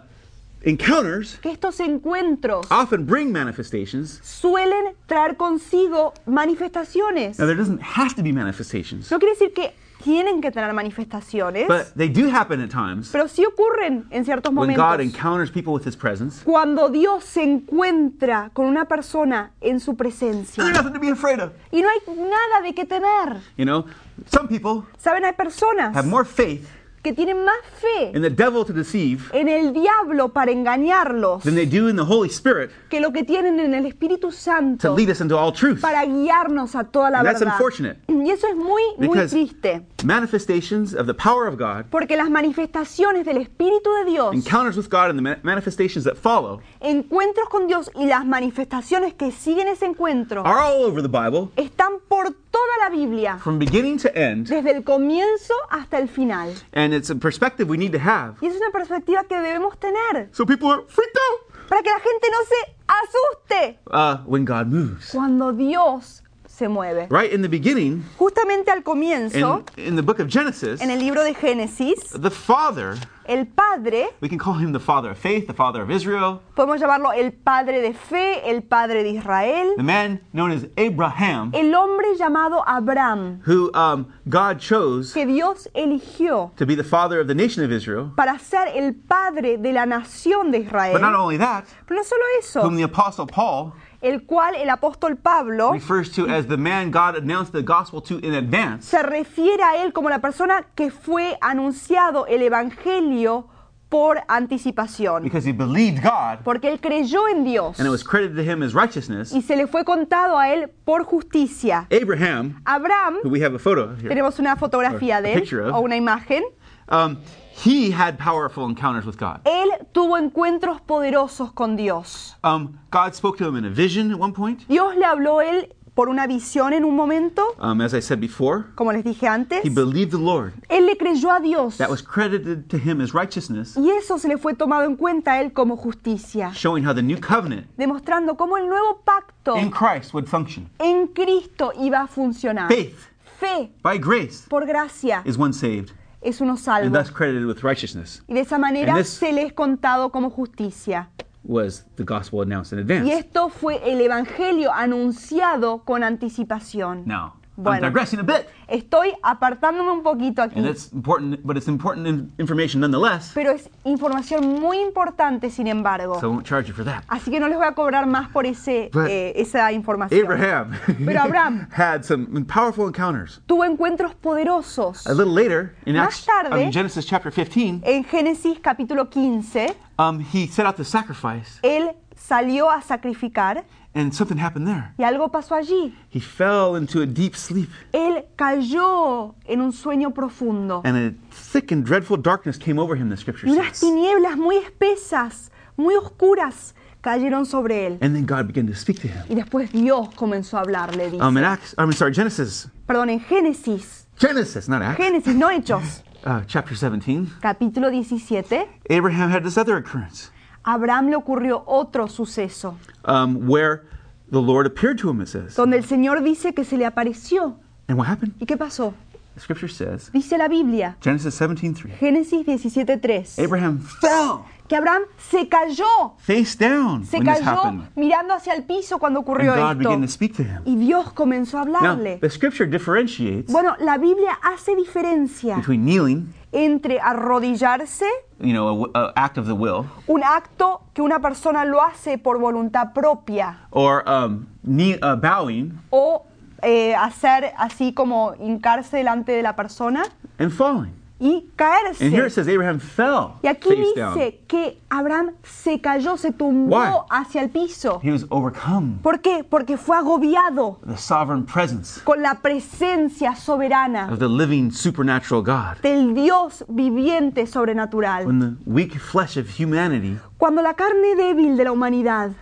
encounters 0.62 1.38
que 1.40 1.50
estos 1.50 1.78
encuentros 1.80 2.66
often 2.70 3.06
bring 3.06 3.30
manifestations. 3.32 4.20
suelen 4.24 4.94
traer 5.06 5.36
consigo 5.36 6.12
manifestaciones. 6.26 7.38
Now, 7.38 7.46
there 7.46 7.56
doesn't 7.56 7.80
have 7.80 8.14
to 8.16 8.22
be 8.22 8.32
manifestations, 8.32 9.10
No 9.10 9.18
quiere 9.18 9.34
decir 9.34 9.52
que 9.52 9.74
tienen 10.06 10.40
que 10.40 10.52
tener 10.52 10.72
manifestaciones, 10.72 11.66
but 11.66 11.92
they 11.96 12.08
do 12.08 12.28
happen 12.30 12.60
at 12.60 12.70
times 12.70 13.08
pero 13.10 13.26
sí 13.26 13.44
ocurren 13.44 14.06
en 14.10 14.24
ciertos 14.24 14.54
when 14.54 14.72
God 14.72 14.98
momentos. 14.98 15.06
encounters 15.06 15.50
people 15.50 15.72
with 15.72 15.84
His 15.84 15.96
presence. 15.96 16.44
Cuando 16.44 16.88
Dios 16.88 17.24
se 17.24 17.42
encuentra 17.42 18.50
con 18.52 18.66
una 18.66 18.84
persona 18.84 19.50
en 19.60 19.80
su 19.80 19.96
presencia. 19.96 20.62
There's 20.62 20.76
nothing 20.76 20.92
to 20.92 21.00
be 21.00 21.10
afraid 21.10 21.40
of. 21.40 21.50
Y 21.72 21.80
no 21.80 21.88
hay 21.88 22.16
nada 22.16 22.62
de 22.62 22.72
qué 22.72 22.84
temer. 22.84 23.40
You 23.56 23.64
know, 23.64 23.86
some 24.26 24.46
people 24.46 24.84
Saben, 24.96 25.24
hay 25.24 25.32
personas 25.32 25.92
have 25.96 26.06
more 26.06 26.24
faith 26.24 26.68
que 27.06 27.12
tienen 27.12 27.44
más 27.44 27.54
fe 27.80 28.10
in 28.16 28.22
the 28.22 28.30
devil 28.30 28.64
to 28.64 28.72
deceive 28.72 29.22
en 29.32 29.48
el 29.48 29.72
diablo 29.72 30.30
para 30.32 30.50
engañarlos 30.50 31.44
than 31.44 31.54
they 31.54 31.64
do 31.66 31.88
in 31.88 31.94
the 31.94 32.02
Holy 32.02 32.28
Spirit 32.28 32.70
que 32.88 32.98
lo 33.00 33.12
que 33.12 33.22
tienen 33.22 33.60
en 33.60 33.74
el 33.74 33.86
Espíritu 33.86 34.16
to 34.28 34.32
Santo 34.32 34.96
lead 34.96 35.08
us 35.10 35.20
into 35.20 35.38
all 35.38 35.52
truth. 35.52 35.80
para 35.80 36.04
guiarnos 36.04 36.74
a 36.74 36.82
toda 36.84 37.10
la 37.10 37.18
And 37.18 37.26
that's 37.28 37.38
verdad. 37.40 37.54
unfortunate. 37.54 37.98
Y 38.08 38.30
eso 38.30 38.48
es 38.48 38.56
muy, 38.56 38.82
muy 38.98 39.08
Because 39.08 39.30
triste. 39.30 39.82
manifestations 40.04 40.94
of 40.94 41.06
the 41.06 41.14
power 41.14 41.46
of 41.46 41.56
God, 41.58 41.84
Porque 41.90 42.16
las 42.16 42.28
manifestaciones 42.30 43.24
del 43.24 43.36
Espíritu 43.36 43.90
de 44.04 44.10
Dios, 44.10 44.34
encounters 44.34 44.76
with 44.76 44.88
God, 44.90 45.10
and 45.10 45.18
the 45.18 45.22
ma- 45.22 45.36
manifestations 45.42 46.04
that 46.04 46.16
follow 46.16 46.60
encuentros 46.80 47.48
con 47.48 47.66
Dios 47.68 47.90
y 47.94 48.06
las 48.06 48.24
manifestaciones 48.26 49.14
que 49.14 49.30
siguen 49.30 49.68
ese 49.68 49.86
encuentro 49.86 50.42
are 50.44 50.58
all 50.60 50.84
over 50.84 51.02
the 51.02 51.08
Bible 51.08 51.50
están 51.56 51.92
por 52.08 52.34
toda 52.56 52.88
la 52.88 52.90
Biblia, 52.90 53.38
from 53.38 53.58
beginning 53.58 53.98
to 53.98 54.08
end. 54.14 54.46
desde 54.48 54.70
el 54.70 54.82
comienzo 54.84 55.54
hasta 55.70 55.98
el 55.98 56.08
final. 56.08 56.54
And 56.72 56.94
it's 56.94 57.10
a 57.10 57.14
perspective 57.14 57.68
we 57.68 57.76
need 57.76 57.92
to 57.92 57.98
have. 57.98 58.36
Y 58.40 58.46
es 58.46 58.56
una 58.56 58.70
perspectiva 58.70 59.24
que 59.24 59.36
debemos 59.36 59.78
tener 59.78 60.28
So 60.32 60.44
people 60.46 60.68
are 60.70 60.82
freaked 60.88 61.16
out 61.16 61.68
para 61.68 61.82
que 61.82 61.90
la 61.90 61.98
gente 62.00 62.28
no 62.30 62.38
se 62.44 62.76
asuste 62.88 63.78
uh, 63.92 64.22
when 64.26 64.44
God 64.44 64.68
moves. 64.68 65.10
cuando 65.12 65.52
Dios 65.52 66.22
se 66.56 66.68
mueve. 66.68 67.06
Right 67.10 67.32
in 67.32 67.42
the 67.42 67.48
beginning, 67.48 68.02
Justamente 68.18 68.70
al 68.70 68.82
comienzo, 68.82 69.64
in, 69.76 69.88
in 69.88 69.96
the 69.96 70.02
book 70.02 70.20
of 70.20 70.28
Genesis, 70.28 70.80
en 70.80 70.90
el 70.90 70.98
libro 70.98 71.22
de 71.22 71.34
Génesis, 71.34 72.20
the 72.20 72.30
Father, 72.30 72.96
el 73.28 73.44
Padre, 73.44 74.06
we 74.20 74.28
can 74.28 74.38
call 74.38 74.54
him 74.54 74.72
the 74.72 74.80
Father 74.80 75.10
of 75.10 75.18
faith, 75.18 75.46
the 75.46 75.52
Father 75.52 75.82
of 75.82 75.90
Israel, 75.90 76.40
podemos 76.56 76.80
llamarlo 76.80 77.12
el 77.14 77.32
Padre 77.32 77.82
de 77.82 77.92
fe, 77.92 78.40
el 78.48 78.62
Padre 78.62 79.02
de 79.02 79.10
Israel, 79.10 79.74
the 79.76 79.82
man 79.82 80.18
known 80.32 80.50
as 80.50 80.66
Abraham, 80.78 81.50
el 81.54 81.74
hombre 81.74 82.16
llamado 82.18 82.62
Abraham, 82.66 83.42
who 83.44 83.70
um, 83.74 84.06
God 84.28 84.58
chose 84.58 85.12
que 85.12 85.26
Dios 85.26 85.68
eligió 85.74 86.56
to 86.56 86.64
be 86.64 86.74
the 86.74 86.84
father 86.84 87.20
of 87.20 87.26
the 87.28 87.34
nation 87.34 87.62
of 87.64 87.70
Israel. 87.70 88.12
para 88.16 88.38
ser 88.38 88.68
el 88.74 88.94
padre 88.94 89.58
de 89.58 89.72
la 89.72 89.84
nación 89.84 90.50
de 90.52 90.60
But 90.60 90.72
not 90.72 91.12
Israel. 91.12 91.16
only 91.16 91.36
that, 91.36 91.64
Pero 91.86 91.98
no 91.98 92.02
solo 92.02 92.22
eso, 92.38 92.62
whom 92.62 92.76
the 92.76 92.82
Apostle 92.84 93.26
Paul 93.26 93.74
el 94.00 94.25
cual 94.25 94.54
el 94.54 94.69
apóstol 94.70 95.16
Pablo 95.16 95.72
refers 95.72 96.10
to 96.12 96.26
as 96.28 96.46
the 96.46 96.56
man 96.56 96.90
God 96.90 97.16
announced 97.16 97.52
the 97.52 97.62
gospel 97.62 98.00
to 98.02 98.19
in 98.19 98.34
advance. 98.34 98.87
se 98.87 99.02
refiere 99.02 99.62
a 99.62 99.82
él 99.82 99.93
como 99.93 100.08
la 100.10 100.20
persona 100.20 100.66
que 100.75 100.90
fue 100.90 101.37
anunciado 101.40 102.26
el 102.26 102.43
evangelio 102.43 103.48
por 103.88 104.19
anticipación, 104.26 105.22
Because 105.22 105.46
he 105.48 105.52
believed 105.52 106.02
God 106.02 106.40
porque 106.44 106.69
él 106.69 106.81
creyó 106.81 107.28
en 107.28 107.44
Dios 107.44 107.78
and 107.78 107.87
it 107.87 107.90
was 107.90 108.02
credited 108.02 108.34
to 108.37 108.43
him 108.43 108.62
as 108.62 108.75
righteousness. 108.75 109.32
y 109.32 109.43
se 109.43 109.54
le 109.56 109.66
fue 109.69 109.84
contado 109.84 110.37
a 110.38 110.49
él 110.52 110.69
por 110.84 111.04
justicia. 111.04 111.87
Abraham, 111.92 112.60
Abraham, 112.64 113.19
who 113.22 113.31
we 113.31 113.40
have 113.44 113.54
a 113.54 113.58
photo 113.60 113.94
here, 113.96 114.08
tenemos 114.08 114.38
una 114.40 114.56
fotografía 114.56 115.20
de 115.20 115.34
él 115.34 115.60
of. 115.69 115.75
o 115.75 115.81
una 115.81 115.94
imagen, 115.96 116.42
um, 116.88 117.18
he 117.64 117.90
had 117.90 118.18
powerful 118.18 118.68
encounters 118.68 119.06
with 119.06 119.16
God. 119.18 119.40
él 119.44 119.68
tuvo 119.92 120.16
encuentros 120.18 120.80
poderosos 120.80 121.52
con 121.52 121.76
Dios. 121.76 122.36
Um, 122.44 122.78
God 122.90 123.14
spoke 123.14 123.38
to 123.38 123.48
him 123.48 123.56
in 123.56 123.64
a 123.64 123.70
vision 123.70 124.12
at 124.12 124.18
one 124.18 124.32
point. 124.32 124.66
Dios 124.68 124.94
le 124.96 125.04
habló 125.04 125.38
a 125.40 125.46
él 125.46 125.72
por 125.94 126.10
una 126.10 126.26
visión 126.26 126.74
en 126.74 126.84
un 126.84 126.94
momento, 126.94 127.42
Um, 127.58 127.80
as 127.80 127.94
I 127.94 128.00
said 128.02 128.20
before, 128.20 128.66
como 128.74 128.92
les 128.92 129.02
dije 129.02 129.26
antes. 129.26 129.64
he 129.64 129.70
believed 129.70 130.10
the 130.10 130.18
Lord. 130.18 130.52
Él 130.68 130.84
le 130.84 130.94
creyó 130.98 131.30
a 131.34 131.40
Dios 131.40 131.78
That 131.78 131.88
was 131.88 132.02
credited 132.02 132.68
to 132.68 132.76
him 132.76 133.00
as 133.00 133.14
righteousness, 133.14 133.74
y 133.78 133.88
eso 133.88 134.18
se 134.18 134.28
le 134.28 134.36
fue 134.36 134.52
tomado 134.52 134.84
en 134.84 134.96
cuenta 134.96 135.32
a 135.32 135.40
él 135.40 135.54
como 135.54 135.78
justicia, 135.78 136.50
showing 136.52 136.84
how 136.86 136.92
the 136.92 137.02
new 137.02 137.18
covenant 137.18 137.66
demostrando 137.78 138.36
cómo 138.36 138.58
el 138.58 138.68
nuevo 138.68 139.00
pacto 139.06 139.56
in 139.56 139.70
Christ 139.70 140.12
would 140.12 140.26
function. 140.28 140.68
en 140.78 141.06
Cristo 141.06 141.72
iba 141.80 142.02
a 142.02 142.06
funcionar. 142.06 142.68
Faith 142.68 142.98
Fe, 143.40 143.72
by 143.82 143.96
grace 143.98 144.44
por 144.50 144.66
gracia, 144.66 145.22
is 145.24 145.38
one 145.38 145.54
saved 145.54 145.92
es 146.28 146.40
uno 146.40 146.56
and 146.87 146.93
thus 146.94 147.11
credited 147.11 147.46
with 147.46 147.62
righteousness. 147.62 148.23
Y 148.28 148.35
de 148.35 148.40
esa 148.40 148.59
manera 148.59 148.92
And 148.95 149.02
this- 149.02 149.11
se 149.11 149.33
le 149.33 149.42
es 149.42 149.52
contado 149.52 150.11
como 150.11 150.30
justicia. 150.30 151.11
Was 151.45 151.87
the 151.97 152.02
gospel 152.04 152.42
announced 152.42 152.73
in 152.73 152.80
Y 152.80 152.83
advance? 152.92 153.18
esto 153.18 153.49
fue 153.49 153.80
el 153.92 154.00
Evangelio 154.00 154.73
anunciado 154.73 155.85
con 155.85 156.02
anticipación. 156.02 157.04
Now, 157.06 157.35
I'm 157.58 157.64
Bueno. 157.64 157.86
digressing 157.86 158.20
a 158.20 158.22
bit, 158.22 158.46
Estoy 158.68 159.12
apartándome 159.22 159.90
un 159.92 160.02
poquito 160.02 160.42
aquí, 160.42 160.58
and 160.58 160.66
it's 160.68 160.92
important, 160.92 161.40
but 161.44 161.56
it's 161.56 161.68
important 161.68 162.06
in- 162.06 162.32
information 162.38 162.80
nonetheless. 162.80 163.30
pero 163.32 163.52
es 163.52 163.70
información 163.84 164.60
muy 164.60 164.78
importante, 164.80 165.50
sin 165.50 165.66
embargo. 165.68 166.18
So 166.20 166.26
I 166.26 166.30
won't 166.30 166.44
charge 166.46 166.68
you 166.68 166.75
for 166.75 166.84
that. 166.84 167.04
Así 167.08 167.30
que 167.30 167.38
no 167.40 167.46
les 167.48 167.56
voy 167.56 167.66
a 167.66 167.72
cobrar 167.75 168.06
más 168.06 168.28
por 168.28 168.44
ese, 168.44 168.90
eh, 169.08 169.32
esa 169.36 169.70
información. 169.72 170.20
Abraham 170.26 170.72
Pero 171.04 171.20
Abraham 171.22 171.68
had 171.70 172.02
some 172.04 172.44
powerful 172.44 172.86
encounters. 172.88 173.40
tuvo 173.46 173.64
encuentros 173.64 174.14
poderosos. 174.16 175.06
A 175.06 175.14
little 175.14 175.32
later, 175.32 175.75
in 175.86 175.94
Más 175.96 176.08
Acts, 176.08 176.26
tarde- 176.26 176.72
Genesis 176.72 177.06
chapter 177.06 177.32
15, 177.32 177.80
En 177.84 178.04
Génesis 178.04 178.58
capítulo 178.60 179.08
15, 179.08 179.75
um, 179.98 180.20
he 180.20 180.46
set 180.46 180.66
out 180.66 180.76
to 180.76 180.84
sacrifice, 180.84 181.58
él 181.62 181.94
salió 182.16 182.70
a 182.70 182.80
sacrificar 182.82 183.64
and 183.94 184.12
something 184.14 184.36
happened 184.38 184.66
there. 184.66 184.92
y 184.98 185.04
algo 185.04 185.30
pasó 185.30 185.54
allí. 185.54 185.94
He 186.10 186.20
fell 186.20 186.76
into 186.76 187.00
a 187.02 187.06
deep 187.06 187.34
sleep, 187.36 187.70
Él 187.92 188.24
cayó 188.36 189.34
en 189.46 189.60
un 189.60 189.72
sueño 189.72 190.12
profundo 190.12 190.82
and 190.84 190.96
a 190.96 191.14
thick 191.30 191.72
and 191.72 191.84
dreadful 191.84 192.16
darkness 192.16 192.58
came 192.58 192.78
over 192.78 192.96
him, 192.96 193.08
the 193.08 193.16
scripture 193.16 193.46
y 193.48 193.52
unas 193.52 193.78
says. 193.78 193.80
tinieblas 193.80 194.36
muy 194.36 194.56
espesas, 194.56 195.50
muy 195.76 195.94
oscuras, 195.94 196.74
cayeron 197.00 197.46
sobre 197.46 197.86
él. 197.86 197.98
And 198.02 198.14
then 198.14 198.26
God 198.26 198.46
began 198.46 198.66
to 198.66 198.74
speak 198.74 199.00
to 199.00 199.08
him. 199.08 199.22
Y 199.28 199.34
después 199.34 199.70
Dios 199.72 200.08
comenzó 200.14 200.58
a 200.58 200.60
hablarle, 200.62 201.10
dice. 201.10 201.22
Um, 201.22 201.36
in 201.38 201.44
Acts, 201.44 201.74
I'm 201.78 201.92
sorry, 201.92 202.12
Genesis, 202.12 202.68
Perdón, 202.86 203.10
en 203.10 203.20
Génesis, 203.20 204.06
Genesis, 204.18 204.68
not 204.68 204.82
Acts, 204.82 204.98
Génesis, 204.98 205.34
no 205.34 205.48
Hechos, 205.50 206.02
uh, 206.26 206.42
chapter 206.47 206.75
17, 206.75 207.26
capítulo 207.40 207.90
17, 207.90 208.66
Abraham 208.90 209.30
had 209.30 209.45
this 209.45 209.56
other 209.56 209.76
occurrence 209.76 210.30
Abraham 210.66 211.09
le 211.11 211.16
ocurrió 211.16 211.62
otro 211.66 212.09
suceso, 212.09 212.76
um, 213.04 213.47
where 213.47 213.85
the 214.30 214.40
Lord 214.40 214.66
appeared 214.66 214.99
to 214.99 215.09
him, 215.09 215.21
it 215.21 215.28
says. 215.28 215.54
donde 215.54 215.76
el 215.76 215.85
Señor 215.85 216.23
dice 216.23 216.52
que 216.54 216.64
se 216.64 216.76
le 216.76 216.85
apareció. 216.85 217.56
And 217.88 217.97
what 217.97 218.09
happened? 218.09 218.35
¿Y 218.40 218.47
qué 218.47 218.56
pasó? 218.56 218.92
The 219.35 219.40
scripture 219.40 219.68
says, 219.68 220.11
Dice 220.12 220.37
la 220.37 220.49
Biblia, 220.49 220.97
Genesis 221.00 221.38
17:3. 221.38 221.99
Génesis 222.00 222.45
17.3, 222.45 223.38
Abraham 223.38 223.78
fell 223.78 224.45
que 224.68 224.76
Abraham 224.76 225.02
se 225.18 225.49
cayó, 225.49 226.14
face 226.18 226.56
down 226.58 227.04
se 227.04 227.18
when 227.18 227.26
this 227.26 227.38
cayó 227.40 227.62
happened. 227.64 227.88
mirando 227.96 228.35
hacia 228.35 228.52
el 228.54 228.64
piso 228.64 228.99
cuando 228.99 229.20
And 229.20 229.28
ocurrió 229.28 229.54
God 229.54 229.78
began 229.78 230.00
to 230.00 230.04
esto. 230.04 230.14
speak 230.14 230.37
to 230.37 230.42
him. 230.42 230.62
Y 230.64 230.76
Dios 230.76 231.12
comenzó 231.12 231.58
a 231.58 231.64
Now, 231.64 231.76
hablarle. 231.76 232.18
the 232.20 232.30
scripture 232.30 232.66
differentiates 232.68 233.52
Bueno, 233.52 233.76
la 233.80 233.96
Biblia 233.99 234.38
hace 234.42 234.75
diferencia 234.76 235.56
between 235.56 235.85
kneeling, 235.85 236.32
entre 236.52 236.99
arrodillarse, 237.00 238.06
you 238.40 238.52
know, 238.52 238.90
act 239.16 239.38
of 239.38 239.46
the 239.46 239.52
will, 239.54 239.85
un 240.06 240.23
acto 240.23 240.82
que 240.94 241.02
una 241.02 241.20
persona 241.20 241.64
lo 241.64 241.82
hace 241.82 242.18
por 242.18 242.38
voluntad 242.38 242.92
propia, 242.92 243.58
or 243.70 244.02
um, 244.08 244.46
knee, 244.62 244.99
uh, 245.02 245.16
bowing 245.16 245.78
o 245.90 246.25
eh, 246.62 246.94
hacer 246.94 247.52
así 247.58 247.92
como 247.92 248.35
hincarse 248.38 248.96
delante 248.96 249.32
de 249.32 249.42
la 249.42 249.54
persona 249.54 250.04
and 250.38 250.50
falling. 250.50 250.92
Y 251.18 251.46
caerse. 251.56 252.04
And 252.04 252.14
here 252.14 252.26
it 252.26 252.32
says 252.32 252.46
Abraham 252.46 252.78
fell 252.78 253.35
Y 253.42 253.49
aquí 253.49 253.70
face 253.70 253.94
down. 253.96 254.14
dice 254.14 254.40
que 254.46 254.78
Abraham 254.90 255.30
se 255.42 255.80
cayó, 255.80 256.16
se 256.18 256.30
tumbó 256.32 256.76
Why? 256.76 256.92
hacia 257.11 257.40
el 257.42 257.49
piso. 257.50 258.00
He 258.02 258.12
was 258.12 258.26
overcome 258.30 258.99
¿Por 259.02 259.20
qué? 259.20 259.42
Porque 259.49 259.76
fue 259.78 259.96
agobiado 259.96 260.78
the 260.87 260.96
sovereign 260.96 261.44
presence 261.46 262.00
con 262.04 262.20
la 262.23 262.35
presencia 262.42 263.35
soberana 263.35 264.12
of 264.12 264.18
the 264.18 264.28
living 264.28 264.70
supernatural 264.70 265.42
God. 265.42 265.80
del 265.82 266.12
Dios 266.14 266.64
viviente 266.68 267.46
sobrenatural. 267.46 268.26
When 268.26 268.40
the 268.40 268.70
weak 268.70 268.99
flesh 268.99 269.37
of 269.38 269.49
humanity 269.49 270.18
Cuando 270.38 270.61
la 270.61 270.75
carne 270.75 271.14
débil 271.16 271.56
de 271.56 271.64
la 271.64 271.73
humanidad 271.73 272.32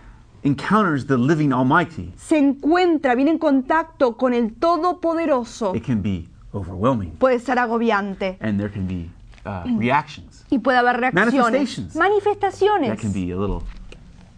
encounters 0.43 1.07
the 1.07 1.17
living 1.17 1.51
Almighty, 1.51 2.13
se 2.17 2.37
encuentra, 2.37 3.15
viene 3.15 3.31
en 3.31 3.39
contacto 3.39 4.15
con 4.15 4.33
el 4.33 4.53
Todopoderoso, 4.53 5.73
it 5.75 5.83
can 5.83 6.01
be 6.01 6.27
overwhelming, 6.55 7.11
puede 7.17 7.39
ser 7.39 7.59
agobiante 7.59 8.37
and 8.41 8.57
there 8.59 8.71
can 8.71 8.87
be 8.87 9.09
uh, 9.45 9.63
reactions 9.77 10.45
y 10.49 10.59
puede 10.59 10.77
haber 10.77 10.99
reacciones, 10.99 11.33
Manifestations. 11.33 11.95
manifestaciones 11.95 12.89
that 12.89 12.99
can 12.99 13.11
be 13.13 13.31
a 13.31 13.37
little 13.37 13.61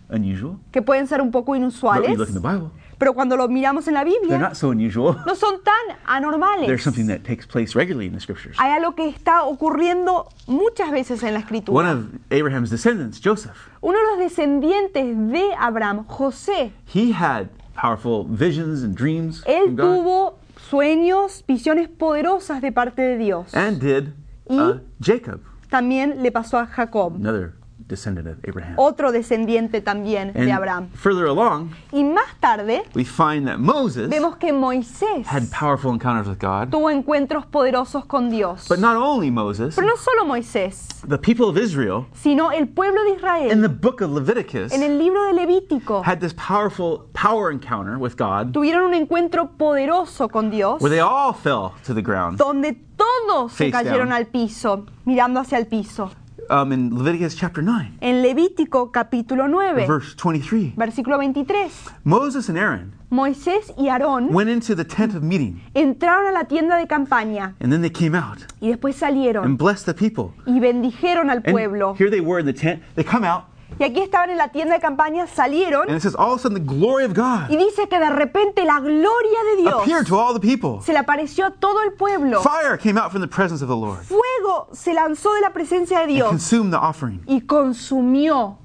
unusual. 0.10 0.58
que 0.72 0.82
pueden 0.82 1.08
ser 1.08 1.22
un 1.22 1.32
poco 1.32 1.52
But 1.52 1.58
inusuales, 1.58 2.10
you 2.10 2.16
look 2.18 2.30
in 2.30 2.34
the 2.36 2.40
Bible, 2.40 2.70
pero 2.98 3.14
cuando 3.14 3.38
lo 3.38 3.48
miramos 3.48 3.88
en 3.88 3.94
la 3.94 4.04
they're 4.04 4.20
Biblia 4.20 4.38
not 4.40 4.56
so 4.56 4.72
unusual. 4.72 5.18
no 5.26 5.36
son 5.36 5.62
tan 5.64 5.98
anormales. 6.08 6.66
There's 6.68 6.84
something 6.84 7.08
that 7.08 7.20
takes 7.24 7.46
place 7.46 7.76
regularly 7.76 8.08
in 8.08 8.14
the 8.14 8.20
scriptures. 8.20 8.56
Hay 8.60 8.72
algo 8.72 8.96
que 8.96 9.08
está 9.08 9.44
ocurriendo 9.44 10.28
muchas 10.48 10.92
veces 10.92 11.22
en 11.24 11.34
la 11.34 11.40
One 11.40 11.44
escritura. 11.46 11.92
of 11.92 12.06
Abraham's 12.32 12.70
descendants, 12.72 13.20
Joseph, 13.24 13.56
Uno 13.82 13.98
de 14.00 14.06
los 14.06 14.18
descendientes 14.20 15.16
de 15.32 15.54
Abraham, 15.60 16.06
José, 16.08 16.72
he 16.94 17.12
had 17.14 17.50
powerful 17.76 18.26
visions 18.28 18.82
and 18.84 18.96
dreams 18.96 19.44
él 19.46 19.76
tuvo 19.76 20.37
sueños, 20.70 21.44
visiones 21.48 21.88
poderosas 21.90 22.62
de 22.62 22.72
parte 22.72 23.02
de 23.02 23.18
Dios. 23.18 23.54
and 23.56 23.80
did 23.82 24.10
Y- 24.50 24.60
uh, 24.60 24.80
Jacob, 25.02 25.42
También 25.70 26.22
le 26.24 26.32
pasó 26.32 26.58
a 26.60 26.66
Jacob, 26.66 27.16
another 27.16 27.54
descendant 27.88 28.28
of 28.28 28.38
Abraham. 28.48 28.76
otro 28.78 29.12
descendiente 29.12 29.82
también 29.82 30.34
de 30.34 30.52
Abraham. 30.52 30.90
further 30.94 31.26
along, 31.26 31.72
Y 31.92 32.04
más 32.04 32.36
tarde 32.40 32.84
we 32.94 33.04
find 33.04 33.48
that 33.48 33.58
Moses 33.60 34.10
vemos 34.10 34.38
que 34.38 34.52
Moisés 34.54 35.26
had 35.26 35.44
powerful 35.52 35.92
encounters 35.92 36.28
with 36.28 36.40
God. 36.40 36.70
tuvo 36.70 36.90
encuentros 36.90 37.46
poderosos 37.46 38.06
con 38.06 38.30
Dios. 38.30 38.68
But 38.68 38.80
not 38.80 38.96
only 38.98 39.32
Moses, 39.32 39.76
Pero 39.76 39.88
no 39.88 39.96
solo 39.98 40.26
Moisés, 40.26 40.88
the 41.08 41.18
people 41.18 41.46
of 41.48 41.58
Israel 41.58 42.06
sino 42.14 42.52
el 42.52 42.68
pueblo 42.68 43.02
de 43.04 43.10
in 43.12 43.16
Israel 43.16 43.62
the 43.62 43.70
book 43.70 44.02
of 44.02 44.12
Leviticus 44.12 44.72
en 44.74 44.84
el 44.84 44.98
libro 44.98 45.26
de 45.28 45.34
Levítico 45.34 46.02
had 46.04 46.20
this 46.20 46.34
powerful 46.34 47.08
power 47.14 47.52
encounter 47.52 47.98
with 47.98 48.16
God 48.18 48.52
tuvieron 48.54 48.86
un 48.88 48.94
encuentro 48.94 49.52
poderoso 49.58 50.30
con 50.30 50.50
Dios 50.50 50.82
where 50.82 50.90
they 50.90 51.00
all 51.00 51.34
fell 51.34 51.72
to 51.86 51.94
the 51.94 52.02
ground. 52.02 52.38
donde 52.38 52.74
todos 52.98 53.54
se 53.54 53.70
cayeron 53.72 54.10
down. 54.10 54.12
al 54.18 54.26
piso, 54.28 54.86
mirando 55.06 55.40
hacia 55.40 55.58
el 55.60 55.68
piso. 55.68 56.12
Um, 56.50 56.72
in 56.72 56.96
Leviticus 56.98 57.36
chapter 57.36 57.62
9, 57.62 57.98
En 58.00 58.22
Levítico 58.22 58.92
capítulo 58.92 59.48
9, 59.50 59.86
verse 59.86 60.16
23, 60.16 60.74
versículo 60.78 61.18
23, 61.18 61.70
Moses 62.06 62.48
and 62.50 62.58
Aaron 62.58 62.94
Moisés 63.10 63.74
y 63.78 63.90
Aarón 63.90 64.30
went 64.32 64.50
into 64.50 64.74
the 64.76 64.86
tent 64.86 65.14
of 65.16 65.24
meeting, 65.24 65.62
entraron 65.74 66.28
a 66.28 66.32
la 66.32 66.46
tienda 66.46 66.78
de 66.78 66.88
campaña 66.88 67.56
and 67.60 67.72
then 67.72 67.82
they 67.82 67.90
came 67.92 68.16
out 68.16 68.40
y 68.62 68.70
después 68.70 68.96
salieron 68.96 69.44
and 69.46 69.58
blessed 69.58 69.86
the 69.86 69.94
people. 69.94 70.34
y 70.46 70.60
bendijeron 70.60 71.30
al 71.30 71.38
And 71.44 71.52
pueblo. 71.52 71.96
here 71.98 72.10
they 72.10 72.22
were 72.22 72.40
in 72.40 72.46
the 72.46 72.54
tent. 72.54 72.82
They 72.96 73.04
come 73.04 73.26
out, 73.26 73.44
Y 73.80 73.84
aquí 73.84 74.00
estaban 74.02 74.30
en 74.30 74.38
la 74.38 74.48
tienda 74.52 74.74
de 74.76 74.80
campaña, 74.82 75.28
salieron 75.28 75.88
and 75.88 75.98
it 75.98 76.02
says 76.02 76.16
all 76.16 76.34
of 76.34 76.40
a 76.40 76.42
sudden 76.42 76.56
the 76.56 76.74
glory 76.74 77.04
of 77.06 77.12
y 77.12 77.16
God 77.16 77.48
dice 77.50 77.88
que 77.88 78.00
de 78.00 78.10
repente 78.10 78.64
la 78.66 78.80
gloria 78.80 79.40
de 79.56 79.62
Dios 79.62 79.82
appeared 79.84 80.08
to 80.08 80.18
all 80.18 80.34
the 80.34 80.40
people. 80.40 80.82
se 80.82 80.94
le 80.94 81.00
apareció 81.00 81.46
a 81.46 81.52
todo 81.52 81.82
el 81.84 81.92
pueblo. 81.94 82.42
Fire 82.42 82.78
came 82.78 82.98
out 82.98 83.12
from 83.12 83.22
the 83.22 83.28
presence 83.28 83.62
of 83.62 83.68
the 83.68 83.76
Lord 83.76 84.04
Fuego 84.04 84.70
se 84.72 84.94
lanzó 84.94 85.34
de 85.36 85.42
la 85.42 85.52
presencia 85.52 85.98
de 85.98 86.04
and 86.06 86.12
Dios 86.14 86.30
consumed 86.30 86.72
the 86.74 86.78
offering. 86.80 87.22
y 87.28 87.42
consumió 87.42 88.58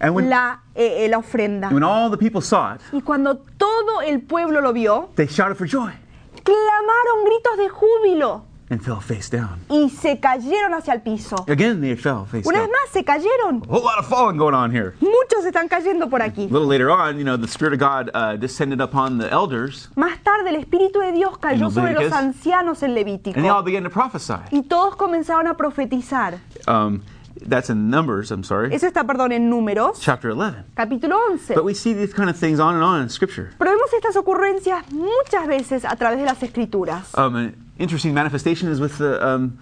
And 0.00 0.14
when, 0.14 0.28
la, 0.30 0.60
eh, 0.74 1.04
eh, 1.04 1.08
la 1.08 1.18
ofrenda. 1.18 1.70
when 1.72 1.82
all 1.82 2.10
the 2.10 2.18
people 2.18 2.40
saw 2.42 2.74
it, 2.74 2.80
Y 2.92 3.00
cuando 3.00 3.36
todo 3.56 4.00
el 4.02 4.20
pueblo 4.20 4.60
lo 4.60 4.72
vio, 4.72 5.08
they 5.14 5.26
shouted 5.26 5.56
for 5.56 5.66
joy 5.66 5.92
clamaron 6.44 7.24
gritos 7.24 7.56
de 7.58 7.68
júbilo 7.68 8.44
and 8.70 8.82
fell 8.82 9.00
face 9.00 9.30
down. 9.30 9.60
y 9.70 9.88
se 9.90 10.18
cayeron 10.20 10.74
hacia 10.74 10.92
el 10.94 11.00
piso. 11.00 11.36
Again, 11.48 11.80
they 11.80 11.96
fell 11.96 12.24
face 12.26 12.46
Una 12.46 12.58
down. 12.58 12.68
vez 12.68 12.76
más, 12.84 12.92
se 12.92 13.04
cayeron. 13.04 13.62
A 13.68 13.72
whole 13.72 13.82
lot 13.82 13.98
of 13.98 14.06
falling 14.06 14.36
going 14.36 14.54
on 14.54 14.70
here. 14.70 14.94
Muchos 15.00 15.44
están 15.46 15.68
cayendo 15.68 16.08
por 16.10 16.20
aquí. 16.22 16.44
A 16.44 16.52
little 16.52 16.66
later 16.66 16.90
on, 16.90 17.16
you 17.18 17.24
know, 17.24 17.36
the 17.36 17.48
Spirit 17.48 17.72
of 17.74 17.78
God 17.80 18.10
uh, 18.14 18.36
descended 18.36 18.80
upon 18.80 19.18
the 19.18 19.30
elders, 19.32 19.88
Más 19.96 20.22
tarde, 20.22 20.48
el 20.50 20.56
Espíritu 20.56 21.00
de 21.00 21.12
Dios 21.12 21.38
cayó 21.38 21.70
sobre 21.70 21.94
los 21.94 22.12
ancianos 22.12 22.82
en 22.82 22.94
Levítico. 22.94 23.36
and 23.36 23.44
they 23.44 23.48
all 23.50 23.62
began 23.62 23.82
to 23.84 23.90
prophesy. 23.90 24.34
Y 24.50 24.62
todos 24.62 24.96
comenzaron 24.96 25.46
a 25.46 25.54
profetizar. 25.56 26.38
Um, 26.66 27.02
that's 27.46 27.70
in 27.70 27.88
Numbers, 27.88 28.30
I'm 28.32 28.42
sorry, 28.42 28.74
Eso 28.74 28.86
está, 28.88 29.04
perdón, 29.04 29.30
en 29.32 29.48
Números, 29.48 30.00
chapter 30.00 30.32
11. 30.32 30.64
capítulo 30.74 31.16
11. 31.30 31.54
But 31.54 31.64
we 31.64 31.72
see 31.72 31.94
these 31.94 32.12
kind 32.12 32.28
of 32.28 32.36
things 32.36 32.58
on 32.60 32.74
and 32.74 32.82
on 32.82 33.02
in 33.02 33.08
Scripture. 33.08 33.50
Pero 33.58 33.70
vemos 33.70 33.92
estas 33.94 34.16
ocurrencias 34.16 34.84
muchas 34.92 35.46
veces 35.46 35.84
a 35.84 35.94
través 35.96 36.18
de 36.18 36.24
las 36.26 36.42
escrituras. 36.42 37.14
Um, 37.16 37.52
interesting 37.78 38.12
manifestation 38.12 38.70
is 38.70 38.80
with 38.80 38.98
the 38.98 39.24
um, 39.24 39.58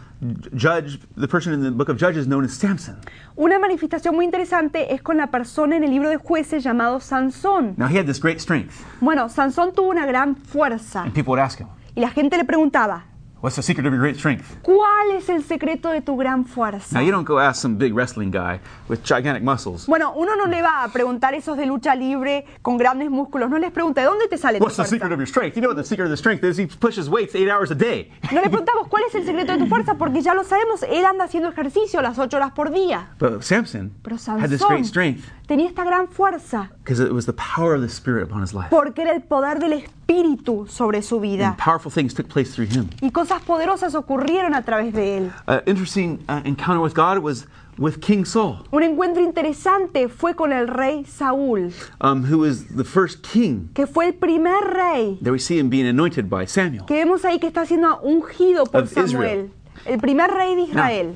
judge, 0.54 0.98
the 1.16 1.28
person 1.28 1.52
in 1.52 1.62
the 1.62 1.70
book 1.70 1.88
of 1.88 1.98
Judges 1.98 2.26
known 2.26 2.44
as 2.44 2.52
Samson. 2.52 2.96
Una 3.36 3.58
manifestación 3.58 4.14
muy 4.14 4.24
interesante 4.24 4.94
es 4.94 5.02
con 5.02 5.16
la 5.18 5.28
persona 5.28 5.76
en 5.76 5.84
el 5.84 5.90
libro 5.90 6.08
de 6.08 6.16
jueces 6.16 6.64
llamado 6.64 7.00
Sansón. 7.00 7.74
Now, 7.76 7.88
he 7.88 7.98
had 7.98 8.06
this 8.06 8.20
great 8.20 8.40
strength, 8.40 8.74
Bueno, 9.00 9.28
Sansón 9.28 9.72
tuvo 9.72 9.90
una 9.90 10.06
gran 10.06 10.36
fuerza 10.36 11.02
and 11.02 11.12
people 11.12 11.32
would 11.32 11.40
ask 11.40 11.60
him, 11.60 11.68
y 11.94 12.00
la 12.00 12.10
gente 12.10 12.36
le 12.36 12.44
preguntaba, 12.44 13.04
What's 13.42 13.56
the 13.56 13.62
secret 13.62 13.86
of 13.86 13.92
your 13.92 14.00
great 14.00 14.16
strength? 14.16 14.44
¿cuál 14.62 15.10
es 15.14 15.28
el 15.28 15.44
secreto 15.44 15.90
de 15.90 16.00
tu 16.00 16.16
gran 16.16 16.46
fuerza? 16.46 16.98
Now, 16.98 17.04
you 17.04 17.12
don't 17.12 17.26
go 17.28 17.38
ask 17.38 17.60
some 17.60 17.76
big 17.76 17.92
wrestling 17.92 18.30
guy 18.30 18.60
with 18.88 19.02
gigantic 19.04 19.42
muscles, 19.42 19.86
Bueno, 19.86 20.14
uno 20.16 20.34
no 20.36 20.46
le 20.46 20.62
va 20.62 20.82
a 20.82 20.88
preguntar 20.88 21.34
esos 21.34 21.56
de 21.58 21.66
lucha 21.66 21.94
libre 21.94 22.46
con 22.62 22.78
grandes 22.78 23.10
músculos, 23.10 23.50
no 23.50 23.58
les 23.58 23.70
pregunta, 23.72 24.00
¿de 24.00 24.06
dónde 24.06 24.26
te 24.28 24.38
sale 24.38 24.58
tu 24.58 24.64
What's 24.64 24.76
the 24.76 24.84
fuerza? 24.84 24.96
secret 24.96 25.12
of 25.12 25.18
your 25.18 25.28
strength? 25.28 25.54
You 25.54 25.60
know 25.60 25.68
what 25.70 25.76
the 25.76 25.86
secret 25.86 26.06
of 26.06 26.10
the 26.10 26.16
strength 26.16 26.44
is? 26.44 26.56
He 26.58 26.66
pushes 26.66 27.10
weights 27.10 27.34
eight 27.34 27.50
hours 27.50 27.70
a 27.70 27.74
day. 27.74 28.10
No 28.32 28.40
le 28.40 28.48
preguntamos 28.50 28.88
cuál 28.88 29.02
es 29.06 29.14
el 29.14 29.26
secreto 29.26 29.52
de 29.52 29.58
tu 29.58 29.66
fuerza, 29.66 29.96
porque 29.96 30.22
ya 30.22 30.32
lo 30.32 30.42
sabemos, 30.42 30.82
él 30.84 31.04
anda 31.04 31.24
haciendo 31.24 31.50
ejercicio 31.50 32.00
las 32.00 32.18
ocho 32.18 32.38
horas 32.38 32.52
por 32.52 32.70
día. 32.70 33.10
But 33.18 33.42
Samson 33.42 33.92
Pero 34.02 34.16
had 34.16 34.48
this 34.48 34.64
great 34.66 34.86
strength 34.86 35.24
tenía 35.46 35.68
esta 35.68 35.84
gran 35.84 36.08
fuerza 36.08 36.70
because 36.82 37.00
it 37.00 37.12
was 37.12 37.26
the 37.26 37.34
power 37.34 37.74
of 37.74 37.82
the 37.82 37.88
Spirit 37.88 38.24
upon 38.24 38.42
his 38.42 38.52
life. 38.54 38.68
porque 38.70 39.02
era 39.02 39.12
el 39.12 39.22
poder 39.22 39.58
del 39.58 39.74
Espíritu 39.74 39.95
sobre 40.68 41.02
su 41.02 41.20
vida. 41.20 41.48
And 41.48 41.56
powerful 41.58 41.90
things 41.90 42.14
took 42.14 42.28
place 42.28 42.52
through 42.54 42.68
him. 42.68 42.88
Y 43.00 43.10
cosas 43.10 43.42
poderosas 43.42 43.94
ocurrieron 43.94 44.54
a 44.54 44.62
través 44.62 44.92
de 44.92 45.18
él. 45.18 45.32
An 45.46 45.62
interesting 45.66 46.18
uh, 46.28 46.40
encounter 46.44 46.80
with 46.80 46.94
God 46.94 47.18
was 47.18 47.46
with 47.78 48.00
King 48.00 48.24
Saul, 48.24 48.64
Un 48.70 48.82
encuentro 48.82 49.22
interesante 49.22 50.08
fue 50.08 50.34
con 50.34 50.52
el 50.52 50.66
rey 50.66 51.04
Saúl, 51.04 51.72
um, 52.00 52.24
who 52.24 52.38
was 52.38 52.64
the 52.74 52.84
first 52.84 53.22
king 53.22 53.68
que 53.74 53.86
fue 53.86 54.06
el 54.06 54.14
primer 54.14 54.64
rey 54.64 55.18
that 55.20 55.30
we 55.30 55.38
see 55.38 55.58
him 55.58 55.68
being 55.68 55.86
anointed 55.86 56.30
by 56.30 56.46
Samuel. 56.46 56.86
que 56.86 56.94
vemos 56.94 57.24
ahí 57.24 57.38
que 57.38 57.46
está 57.48 57.66
siendo 57.66 58.00
ungido 58.00 58.64
por 58.64 58.86
Samuel. 58.86 59.50
El 59.84 60.00
primer 60.00 60.30
rey 60.30 60.54
de 60.56 60.62
Israel. 60.62 61.14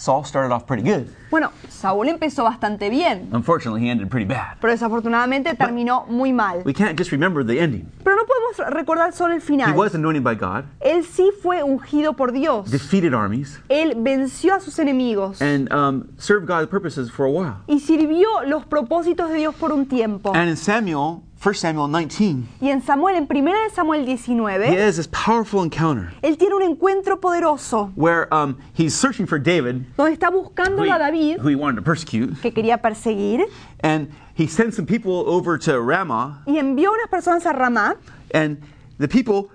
Saul 0.00 0.24
started 0.24 0.50
off 0.50 0.64
pretty 0.64 0.82
good. 0.82 1.08
Bueno, 1.30 1.50
Saúl 1.68 2.08
empezó 2.08 2.42
bastante 2.44 2.88
bien, 2.88 3.28
Unfortunately, 3.32 3.82
he 3.86 3.90
ended 3.90 4.08
pretty 4.08 4.24
bad. 4.26 4.56
pero 4.58 4.72
desafortunadamente 4.72 5.54
terminó 5.54 6.06
muy 6.08 6.32
mal. 6.32 6.62
We 6.64 6.72
can't 6.72 6.96
just 6.98 7.12
remember 7.12 7.44
the 7.44 7.60
ending. 7.60 7.86
Pero 8.02 8.16
no 8.16 8.22
podemos 8.24 8.74
recordar 8.74 9.12
solo 9.12 9.34
el 9.34 9.40
He 9.40 9.44
final. 9.44 9.76
was 9.76 9.94
anointed 9.94 10.24
by 10.24 10.34
God, 10.34 10.64
Él 10.80 11.04
sí 11.04 11.30
fue 11.42 11.62
ungido 11.62 12.14
por 12.16 12.32
Dios. 12.32 12.70
defeated 12.70 13.12
armies, 13.12 13.60
Él 13.68 13.94
venció 13.98 14.54
a 14.54 14.60
sus 14.60 14.78
enemigos 14.78 15.42
and 15.42 15.70
um, 15.72 16.08
served 16.18 16.46
God's 16.46 16.68
purposes 16.70 17.10
for 17.10 17.26
a 17.26 17.30
while. 17.30 17.56
y 17.66 17.80
sirvió 17.80 18.26
los 18.46 18.64
propósitos 18.64 19.28
de 19.28 19.36
Dios 19.36 19.54
por 19.54 19.70
un 19.70 19.84
tiempo. 19.86 20.32
And 20.34 20.48
in 20.48 20.56
Samuel, 20.56 21.22
1 21.42 21.54
Samuel 21.54 21.88
19, 21.88 22.46
Y 22.60 22.68
en 22.68 22.82
Samuel, 22.82 23.16
en 23.16 23.26
1 23.26 23.62
de 23.62 23.70
Samuel 23.74 24.02
he 24.02 24.04
19, 24.04 24.62
has 24.76 24.98
this 24.98 25.06
powerful 25.06 25.62
encounter 25.62 26.12
él 26.22 26.36
tiene 26.36 26.54
un 26.54 26.62
encuentro 26.62 27.18
poderoso 27.18 27.90
where 27.96 28.28
um, 28.30 28.58
he's 28.74 28.94
searching 28.94 29.24
for 29.24 29.38
David, 29.38 29.86
donde 29.96 30.12
está 30.12 30.30
who 30.30 30.42
buscando 30.42 30.84
he, 30.84 30.90
a 30.90 30.98
David, 30.98 31.38
who 31.38 31.48
he 31.48 31.56
wanted 31.56 31.76
to 31.76 31.82
persecute, 31.82 32.38
que 32.42 32.52
quería 32.52 32.82
perseguir, 32.82 33.46
and 33.80 34.12
he 34.34 34.46
sends 34.46 34.76
some 34.76 34.84
people 34.84 35.24
over 35.26 35.56
to 35.56 35.80
Ramah, 35.80 36.42
y 36.46 36.58
envió 36.58 36.92
unas 36.92 37.08
personas 37.08 37.46
a 37.46 37.54
Ramá, 37.54 37.96
and 38.34 38.60
the 38.98 39.08
people 39.08 39.48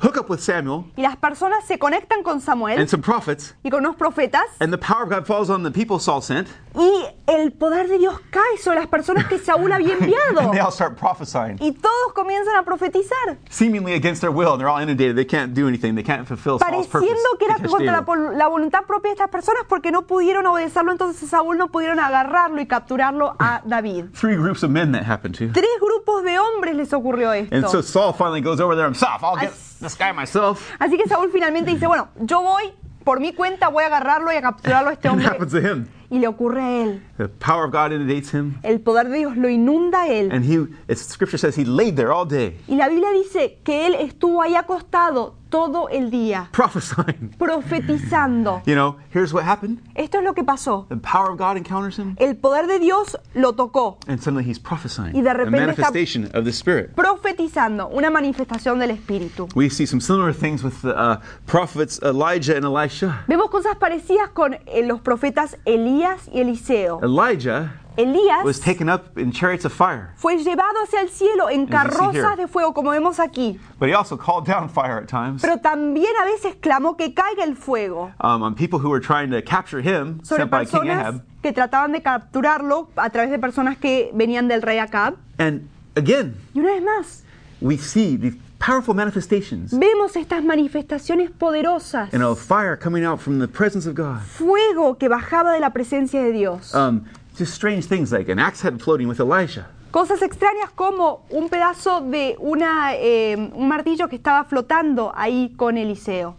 hook 0.00 0.16
up 0.18 0.28
with 0.30 0.40
Samuel 0.40 0.84
y 0.96 1.02
las 1.02 1.16
personas 1.16 1.64
se 1.66 1.78
conectan 1.78 2.22
con 2.22 2.40
Samuel 2.40 2.78
and 2.78 2.88
some 2.88 3.02
prophets, 3.02 3.54
y 3.64 3.70
con 3.70 3.80
unos 3.86 3.96
profetas, 3.96 4.44
and 4.60 4.72
the 4.72 4.78
power 4.78 5.02
of 5.04 5.08
God 5.10 5.26
falls 5.26 5.48
on 5.50 5.62
the 5.62 5.70
people 5.70 5.98
Saul 5.98 6.20
sent, 6.22 6.48
y 6.74 7.06
el 7.26 7.52
poder 7.52 7.88
de 7.88 7.98
Dios 7.98 8.20
cae 8.30 8.58
sobre 8.62 8.78
las 8.80 8.88
personas 8.88 9.26
que 9.26 9.38
Saúl 9.38 9.72
había 9.72 9.94
enviado. 9.98 10.40
and 10.40 10.52
they 10.52 10.60
all 10.60 10.70
start 10.70 10.96
prophesying, 10.98 11.56
Y 11.60 11.72
todos 11.72 12.12
comienzan 12.14 12.56
a 12.56 12.62
profetizar, 12.64 13.38
seemingly 13.48 13.94
against 13.94 14.20
their 14.20 14.30
will, 14.32 14.52
and 14.52 14.60
they're 14.60 14.68
all 14.68 14.80
inundated. 14.82 15.16
They 15.16 15.24
can't 15.26 15.54
do 15.54 15.66
anything. 15.68 15.94
They 15.94 16.02
can't 16.04 16.26
fulfill 16.26 16.58
Saul's 16.58 16.86
purpose. 16.86 17.08
pareciendo 17.10 17.38
que 17.38 17.46
era 17.46 18.02
contra 18.04 18.26
la, 18.32 18.32
la 18.36 18.48
voluntad 18.48 18.84
propia 18.86 19.10
de 19.10 19.14
estas 19.14 19.30
personas 19.30 19.64
porque 19.68 19.90
no 19.90 20.02
pudieron 20.06 20.44
obedecerlo, 20.46 20.92
entonces 20.92 21.28
Saúl 21.30 21.56
no 21.56 21.68
pudieron 21.68 21.98
agarrarlo 22.00 22.60
y 22.60 22.66
capturarlo 22.66 23.34
a 23.38 23.62
David. 23.64 24.10
Three 24.12 24.36
groups 24.36 24.62
of 24.62 24.70
men 24.70 24.92
that 24.92 25.04
happened 25.04 25.34
to. 25.38 25.48
Tres 25.52 25.70
grupos 25.80 26.22
de 26.22 26.38
hombres 26.38 26.76
les 26.76 26.92
ocurrió 26.92 27.30
And 27.32 27.62
so 27.68 27.78
esto. 27.80 27.82
Saul 27.82 28.12
finally 28.12 28.40
goes 28.42 28.60
over 28.60 28.76
there 28.76 28.84
himself. 28.86 29.22
I'll 29.24 29.36
get 29.36 29.50
As- 29.52 29.65
this 29.80 29.96
guy 29.96 30.12
myself. 30.12 30.72
Así 30.78 30.96
que 30.96 31.08
Saúl 31.08 31.30
finalmente 31.32 31.70
dice, 31.70 31.86
bueno, 31.86 32.08
yo 32.20 32.42
voy 32.42 32.72
por 33.06 33.20
mi 33.20 33.32
cuenta 33.32 33.68
voy 33.68 33.84
a 33.84 33.86
agarrarlo 33.86 34.32
y 34.32 34.36
a 34.36 34.42
capturarlo 34.42 34.90
a 34.90 34.92
este 34.92 35.08
hombre. 35.08 35.26
happens 35.30 35.52
to 35.52 35.58
him. 35.58 35.86
Y 36.10 36.18
le 36.18 36.26
ocurre 36.28 36.60
a 36.60 36.82
él. 36.82 37.02
The 37.18 37.28
power 37.28 37.64
of 37.64 37.72
God 37.72 37.92
inundates 37.92 38.32
him. 38.32 38.58
El 38.62 38.80
poder 38.80 39.08
de 39.08 39.18
Dios 39.18 39.36
lo 39.36 39.48
inunda 39.48 40.02
a 40.02 40.08
él. 40.08 40.30
And 40.32 40.44
he, 40.44 40.66
it's, 40.88 41.02
scripture 41.02 41.38
says 41.38 41.56
he 41.56 41.64
laid 41.64 41.96
there 41.96 42.12
all 42.12 42.26
day, 42.26 42.58
Y 42.68 42.74
la 42.76 42.88
Biblia 42.88 43.10
dice 43.12 43.60
que 43.64 43.86
él 43.86 43.94
estuvo 43.94 44.42
ahí 44.42 44.56
acostado 44.56 45.36
todo 45.56 45.88
el 45.88 46.10
día, 46.10 46.48
prophesying. 46.52 47.30
profetizando. 47.38 48.62
You 48.66 48.74
know, 48.74 48.96
here's 49.12 49.32
what 49.32 49.44
happened. 49.44 49.78
Esto 49.94 50.18
es 50.18 50.24
lo 50.24 50.34
que 50.34 50.44
pasó. 50.44 50.86
The 50.88 50.96
power 50.98 51.30
of 51.30 51.38
God 51.38 51.56
encounters 51.56 51.98
him, 51.98 52.14
El 52.18 52.36
poder 52.36 52.66
de 52.66 52.78
Dios 52.78 53.16
lo 53.34 53.52
tocó, 53.54 53.98
and 54.06 54.20
suddenly 54.20 54.44
he's 54.44 54.58
prophesying. 54.58 55.14
Y 55.16 55.22
de 55.22 55.30
a 55.30 55.34
repente 55.34 55.70
está- 55.70 55.90
manifestation 55.90 56.24
of 56.34 56.44
the 56.44 56.52
Spirit. 56.52 56.94
profetizando, 56.94 57.88
una 57.88 58.10
manifestación 58.10 58.78
del 58.78 58.90
Espíritu. 58.90 59.48
We 59.54 59.70
see 59.70 59.86
some 59.86 60.00
similar 60.00 60.34
things 60.34 60.62
with 60.62 60.82
the 60.82 60.90
uh, 60.94 61.20
prophets 61.46 61.98
Elijah 62.02 62.56
and 62.56 62.64
Elisha. 62.64 63.24
Vemos 63.26 63.50
cosas 63.50 63.76
parecidas 63.76 64.30
con 64.34 64.54
eh, 64.66 64.84
los 64.86 65.00
profetas 65.00 65.56
Elías 65.64 66.28
y 66.32 66.40
Eliseo. 66.40 67.00
Elijah 67.02 67.80
Elías 67.96 68.44
was 68.44 68.60
taken 68.60 68.88
up 68.88 69.16
in 69.18 69.32
chariots 69.32 69.64
of 69.64 69.72
fire, 69.72 70.10
fue 70.16 70.36
llevado 70.36 70.82
hacia 70.84 71.00
el 71.00 71.08
cielo 71.08 71.48
en 71.48 71.66
carrozas 71.66 72.36
de 72.36 72.46
fuego, 72.46 72.72
como 72.74 72.90
vemos 72.90 73.18
aquí. 73.18 73.58
but 73.78 73.88
he 73.88 73.94
also 73.94 74.16
called 74.16 74.44
down 74.46 74.68
fire 74.68 74.98
at 74.98 75.08
times 75.08 75.40
Pero 75.42 75.58
también 75.58 76.12
a 76.22 76.24
veces 76.24 76.54
clamó 76.60 76.96
que 76.96 77.14
caiga 77.14 77.44
el 77.44 77.56
fuego 77.56 78.12
um, 78.20 78.42
on 78.42 78.54
people 78.54 78.78
who 78.78 78.90
were 78.90 79.00
trying 79.00 79.30
to 79.30 79.40
capture 79.42 79.80
him, 79.80 80.20
sobre 80.22 80.42
sent 80.42 80.50
by 80.50 80.64
King 80.64 80.80
personas 80.80 81.02
Ahab. 81.02 81.22
que 81.42 81.52
trataban 81.52 81.92
de 81.92 82.02
capturarlo 82.02 82.88
a 82.96 83.08
través 83.10 83.30
de 83.30 83.38
personas 83.38 83.76
que 83.78 84.10
venían 84.14 84.48
del 84.48 84.62
rey 84.62 84.78
Acab. 84.78 85.16
And 85.38 85.68
again, 85.96 86.34
Y 86.54 86.60
una 86.60 86.72
vez 86.72 86.82
más, 86.82 87.22
we 87.60 87.76
see 87.78 88.16
these 88.16 88.36
powerful 88.58 88.94
manifestations. 88.94 89.70
vemos 89.72 90.16
estas 90.16 90.42
manifestaciones 90.44 91.30
poderosas. 91.30 92.10
You 92.12 92.18
know, 92.18 92.34
fire 92.34 92.76
coming 92.76 93.04
out 93.04 93.20
from 93.20 93.38
the 93.38 93.48
presence 93.48 93.86
of 93.88 93.94
God. 93.94 94.20
Fuego 94.22 94.96
que 94.98 95.08
bajaba 95.08 95.52
de 95.52 95.60
la 95.60 95.70
presencia 95.70 96.22
de 96.22 96.32
Dios. 96.32 96.74
Um, 96.74 97.04
strange 97.44 97.86
things 97.86 98.12
like 98.12 98.30
an 98.30 98.38
axe 98.38 98.62
head 98.62 98.80
floating 98.80 99.08
with 99.08 99.20
Elijah. 99.20 99.66
Cosas 99.90 100.22
extrañas 100.22 100.70
como 100.74 101.24
un 101.30 101.48
pedazo 101.48 102.00
de 102.00 102.36
una, 102.38 102.94
eh, 102.94 103.36
un 103.36 103.68
martillo 103.68 104.08
que 104.08 104.16
estaba 104.16 104.44
flotando 104.44 105.12
ahí 105.14 105.52
con 105.56 105.76
Eliseo. 105.76 106.36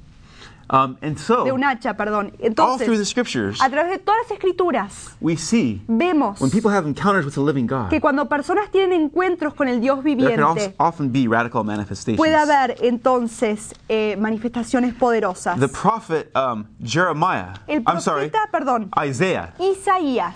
Um, 0.70 0.98
and 1.02 1.18
so, 1.18 1.46
De 1.46 1.54
un 1.54 1.64
hacha, 1.64 1.94
perdón. 1.96 2.34
all 2.60 2.78
through 2.78 2.98
the 2.98 3.04
Entonces, 3.06 3.08
scriptures, 3.08 3.62
a 3.62 3.70
través 3.70 3.90
de 3.90 4.00
todas 4.00 4.20
las 4.24 4.32
escrituras, 4.32 5.16
we 5.22 5.38
see 5.38 5.82
vemos 5.88 6.42
when 6.42 6.52
people 6.52 6.70
have 6.70 6.86
encounters 6.86 7.24
with 7.24 7.36
the 7.36 7.42
living 7.42 7.66
God, 7.66 7.90
que 7.90 8.02
cuando 8.02 8.26
personas 8.26 8.70
tienen 8.70 8.92
encuentros 9.02 9.54
con 9.54 9.70
el 9.70 9.80
Dios 9.80 10.04
there 10.04 10.18
can 10.18 10.28
viviente, 10.28 10.76
often 10.78 11.10
be 11.10 11.26
radical 11.26 11.64
manifestations. 11.64 12.18
puede 12.18 12.36
haber 12.36 12.76
entonces 12.82 13.74
eh, 13.88 14.18
manifestaciones 14.20 14.94
poderosas. 14.94 15.58
The 15.58 15.70
prophet 15.70 16.30
um, 16.36 16.66
Jeremiah, 16.84 17.54
El 17.66 17.84
I'm 17.88 18.02
sorry, 18.02 18.30
perdón, 18.52 18.92
Isaiah, 19.02 19.54
Isaías. 19.60 20.36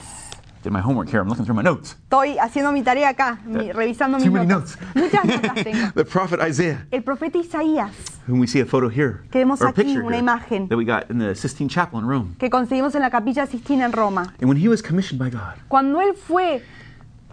Did 0.64 0.72
my 0.72 0.80
homework 0.82 1.10
here, 1.10 1.20
I'm 1.22 1.28
looking 1.28 1.46
through 1.46 1.56
my 1.56 1.64
notes. 1.64 1.96
Estoy 2.10 2.38
haciendo 2.40 2.72
mi 2.72 2.84
tarea 2.84 3.10
acá, 3.10 3.40
mi- 3.46 3.72
revisando 3.72 4.18
mis 4.18 4.26
Too 4.26 4.32
many 4.32 4.46
notas. 4.46 4.78
notes. 4.80 4.96
Muchas 4.96 5.26
notas 5.26 5.56
tengo. 5.64 5.92
the 5.96 6.06
prophet 6.06 6.40
Isaiah, 6.40 6.86
El 6.92 7.02
profeta 7.04 7.38
Isaías, 7.40 7.92
whom 8.28 8.40
we 8.40 8.48
see 8.48 8.60
a 8.62 8.66
photo 8.66 8.88
here, 8.90 9.22
Que 9.32 9.40
vemos 9.40 9.62
aquí 9.62 9.98
una 9.98 10.18
imagen. 10.18 10.68
that 10.70 10.78
we 10.78 10.86
got 10.86 11.10
in 11.10 11.18
the 11.20 11.34
Sistine 11.36 11.68
Chapel 11.68 12.00
in 12.00 12.06
Rome. 12.06 12.36
que 12.38 12.50
conseguimos 12.50 12.94
en 12.96 13.02
la 13.02 13.10
capilla 13.10 13.48
Sistina 13.48 13.86
en 13.86 13.92
Roma, 13.92 14.34
And 14.40 14.48
when 14.50 14.58
he 14.58 14.68
was 14.68 14.82
commissioned 14.82 15.18
by 15.20 15.30
God, 15.30 15.56
cuando 15.68 16.00
él 16.02 16.14
fue 16.16 16.62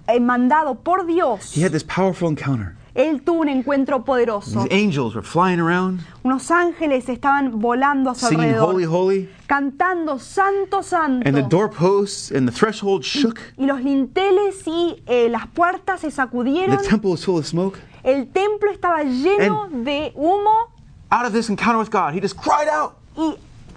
eh, 0.07 0.21
mandado 0.21 0.77
por 0.83 1.05
Dios, 1.07 1.55
he 1.55 1.63
had 1.63 1.73
this 1.73 1.85
powerful 1.85 2.29
encounter. 2.31 2.75
Él 2.99 3.23
tuvo 3.23 3.41
un 3.43 3.49
encuentro 3.49 4.05
poderoso. 4.05 4.67
Angels 4.71 5.15
were 5.15 5.23
flying 5.27 5.61
around, 5.61 6.01
Unos 6.25 6.51
ángeles 6.51 7.09
estaban 7.09 7.59
volando 7.61 8.11
a 8.11 8.15
su 8.15 8.27
singing 8.27 8.55
Holy, 8.59 8.85
alrededor, 8.85 8.91
Holy, 8.93 9.31
cantando 9.47 10.19
Santo, 10.19 10.79
and 10.79 11.23
the 11.25 11.31
Santo. 11.43 11.49
doorposts 11.49 12.31
and 12.33 12.47
the 12.49 12.53
threshold 12.55 13.03
shook. 13.05 13.39
Y 13.57 13.67
los 13.67 13.81
linteles 13.83 14.67
y 14.67 15.03
eh, 15.07 15.29
las 15.31 15.47
puertas 15.47 16.01
se 16.01 16.09
The 16.09 16.13
sacudieron. 16.17 16.77
temple 16.83 17.11
was 17.13 17.25
full 17.25 17.39
of 17.39 17.47
smoke. 17.47 17.79
El 18.03 18.29
templo 18.29 18.71
estaba 18.71 19.03
lleno 19.05 19.69
de 19.71 20.13
humo 20.15 20.73
Out 21.11 21.27
of 21.27 21.33
this 21.33 21.49
encounter 21.49 21.79
with 21.79 21.91
God, 21.91 22.13
he 22.15 22.21
just 22.21 22.37
cried 22.37 22.69
out 22.69 22.95
y 23.17 23.35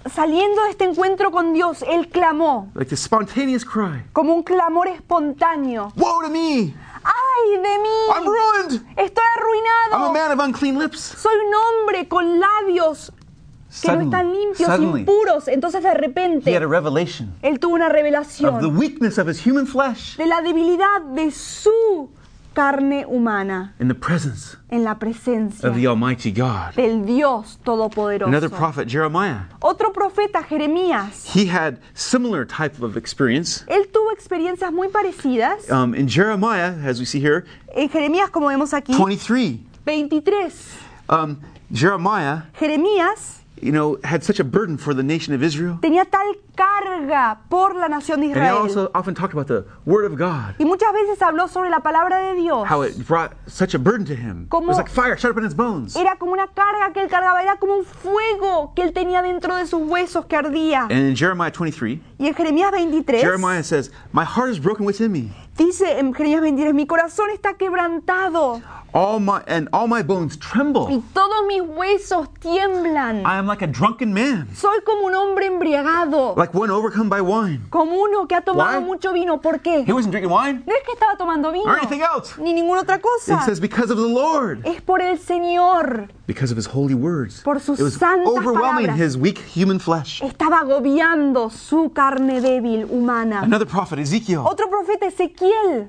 saliendo 0.08 0.62
de 0.64 0.70
este 0.70 0.84
encuentro 0.84 1.30
con 1.30 1.52
Dios, 1.52 1.82
él 1.88 2.08
clamó 2.08 2.70
like 2.74 2.88
this 2.90 3.00
spontaneous 3.00 3.64
cry 3.64 4.02
como 4.12 4.34
un 4.34 4.42
clamor 4.42 4.88
espontáneo. 4.88 5.92
Woe 5.96 6.22
to 6.24 6.30
me! 6.30 6.74
¡Ay 7.56 7.62
de 7.62 7.74
I'm 8.14 8.22
mí! 8.24 8.28
ruined! 8.28 8.82
Estoy 8.96 9.24
I'm 9.24 10.02
a 10.02 10.06
arruinado. 10.06 10.12
man 10.12 10.32
of 10.32 10.40
unclean 10.46 10.78
lips. 10.78 11.00
Soy 11.00 11.34
un 11.34 11.54
hombre 11.54 12.08
con 12.08 12.40
labios 12.40 13.12
que 13.80 13.88
no 13.92 14.00
están 14.02 14.32
limpios, 14.32 14.68
suddenly 14.68 15.00
impuros. 15.00 15.48
Entonces 15.48 15.82
de 15.82 15.88
he 15.88 15.88
had 15.88 15.96
a 15.96 16.00
repente 16.00 16.58
revelation 16.68 17.34
él 17.42 17.58
tuvo 17.58 17.74
una 17.74 17.86
of 17.86 17.92
the 17.92 17.96
revelación 17.98 18.76
weakness 18.76 19.18
of 19.18 19.28
his 19.28 19.40
human 19.46 19.66
flesh 19.66 20.16
de 20.16 20.26
la 20.26 20.42
debilidad 20.42 21.00
de 21.14 21.30
su 21.30 22.10
carne 22.54 23.04
humana 23.04 23.72
in 23.80 23.88
the 23.88 23.94
presence 23.94 24.56
en 24.70 24.84
la 24.84 24.94
presencia 24.94 25.68
of 25.68 25.74
the 25.74 25.86
Almighty 25.86 26.30
God. 26.30 26.74
del 26.74 27.04
Dios 27.04 27.58
Another 27.66 27.88
Todopoderoso. 27.90 28.56
prophet, 28.56 28.88
Jeremiah, 28.88 29.42
Otro 29.62 29.92
profeta, 29.92 30.42
Jeremías, 30.42 31.26
he 31.34 31.46
had 31.46 31.78
similar 31.94 32.44
type 32.44 32.80
of 32.82 32.96
experience. 32.96 33.64
él 33.68 33.86
tuvo 33.92 34.10
experiencias 34.12 34.72
muy 34.72 34.88
parecidas. 34.88 35.70
Um, 35.70 35.94
in 35.94 36.08
Jeremiah, 36.08 36.74
as 36.84 36.98
we 36.98 37.04
see 37.04 37.20
here, 37.20 37.44
En 37.74 37.88
Jeremías, 37.88 38.30
como 38.30 38.48
vemos 38.48 38.72
aquí, 38.72 38.92
23, 38.94 39.60
23. 39.84 40.74
um, 41.08 41.38
Jeremiah, 41.72 42.42
Jeremías 42.58 43.41
you 43.62 43.70
know, 43.72 43.96
had 44.04 44.22
such 44.24 44.40
a 44.40 44.44
burden 44.44 44.76
for 44.76 44.92
the 44.94 45.02
nation 45.02 45.32
of 45.34 45.42
Israel. 45.42 45.78
tenía 45.80 46.04
tal 46.04 46.26
carga 46.56 47.38
por 47.48 47.74
la 47.74 47.88
nación 47.88 48.20
de 48.20 48.26
And 48.26 48.36
he 48.36 48.40
Israel. 48.40 48.56
also 48.58 48.90
often 48.94 49.14
talked 49.14 49.32
about 49.32 49.46
the 49.46 49.64
Word 49.86 50.04
of 50.04 50.16
God, 50.18 50.54
Y 50.58 50.64
muchas 50.64 50.92
veces 50.92 51.20
habló 51.22 51.48
sobre 51.48 51.70
la 51.70 51.80
palabra 51.80 52.18
de 52.18 52.34
Dios. 52.40 52.66
how 52.68 52.82
it 52.82 52.96
brought 53.06 53.32
such 53.46 53.74
a 53.74 53.78
burden 53.78 54.04
to 54.04 54.14
him. 54.14 54.42
It 54.44 54.50
Como- 54.50 54.68
was 54.68 54.76
like 54.78 54.88
fire 54.90 55.16
shut 55.16 55.30
up 55.30 55.38
in 55.38 55.44
his 55.44 55.54
bones. 55.54 55.96
Era 55.96 56.16
como 56.18 56.32
una 56.32 56.46
carga 56.48 56.92
que 56.92 57.00
él 57.02 57.08
cargaba, 57.08 57.42
era 57.42 57.56
como 57.56 57.76
un 57.76 57.84
fuego 57.84 58.72
que 58.74 58.82
él 58.82 58.92
tenía 58.92 59.22
dentro 59.22 59.56
de 59.56 59.66
sus 59.66 59.80
huesos 59.88 60.26
que 60.26 60.36
ardía. 60.36 60.82
And 60.90 60.92
in 61.08 61.14
Jeremiah 61.16 61.50
23, 61.52 62.00
Y 62.18 62.26
en 62.28 62.34
Jeremías 62.34 62.70
23 62.72 63.20
Jeremiah 63.20 63.62
says, 63.62 63.90
My 64.12 64.24
heart 64.24 64.50
is 64.50 64.58
broken 64.60 64.84
within 64.86 65.12
me. 65.12 65.30
Dice 65.56 65.98
en 65.98 66.12
Jeremías 66.14 66.40
23, 66.42 66.74
mi 66.74 66.86
corazón 66.86 67.30
está 67.30 67.54
quebrantado 67.54 68.60
All 68.94 69.20
my 69.20 69.40
and 69.48 69.70
all 69.72 69.88
my 69.88 70.02
bones 70.02 70.34
y 70.34 70.38
tremble. 70.38 71.02
todos 71.14 71.46
mis 71.48 71.62
huesos 71.62 72.28
tiemblan. 72.40 73.20
I 73.22 73.38
am 73.38 73.46
like 73.46 73.62
a 73.64 73.66
drunken 73.66 74.12
man, 74.12 74.46
Soy 74.54 74.82
como 74.84 75.06
un 75.06 75.14
hombre 75.14 75.46
embriagado, 75.46 76.34
like 76.36 76.52
one 76.54 76.70
overcome 76.70 77.08
by 77.08 77.22
wine. 77.22 77.60
como 77.70 78.02
uno 78.02 78.26
que 78.28 78.34
ha 78.34 78.42
tomado 78.42 78.80
Why? 78.80 78.84
mucho 78.84 79.14
vino. 79.14 79.40
¿Por 79.40 79.60
qué? 79.60 79.84
He 79.86 79.94
wasn't 79.94 80.12
drinking 80.12 80.30
wine 80.30 80.62
No 80.66 80.74
es 80.74 80.82
que 80.84 80.92
estaba 80.92 81.16
tomando 81.16 81.50
vino, 81.52 81.64
or 81.70 81.78
anything 81.78 82.02
else. 82.02 82.34
ni 82.38 82.52
ninguna 82.52 82.82
otra 82.82 83.00
cosa. 83.00 83.36
It 83.36 83.40
says 83.46 83.60
because 83.60 83.90
of 83.90 83.96
the 83.98 84.06
Lord, 84.08 84.60
Es 84.66 84.82
por 84.82 85.00
el 85.00 85.18
Señor. 85.18 86.08
because 86.26 86.52
of 86.52 86.58
his 86.58 86.66
holy 86.66 86.94
words. 86.94 87.40
Por 87.42 87.60
sus 87.60 87.80
It 87.80 87.84
was 87.84 87.94
santas 87.94 88.28
overwhelming 88.28 88.88
palabras. 88.88 88.98
his 88.98 89.16
weak 89.16 89.38
human 89.56 89.80
flesh. 89.80 90.20
Estaba 90.22 90.58
agobiando 90.60 91.48
su 91.48 91.90
carne 91.94 92.42
débil 92.42 92.84
humana. 92.90 93.40
Another 93.42 93.66
prophet, 93.66 93.98
Ezekiel, 94.00 94.40
Otro 94.44 94.68
profeta, 94.68 95.06
Ezequiel, 95.06 95.41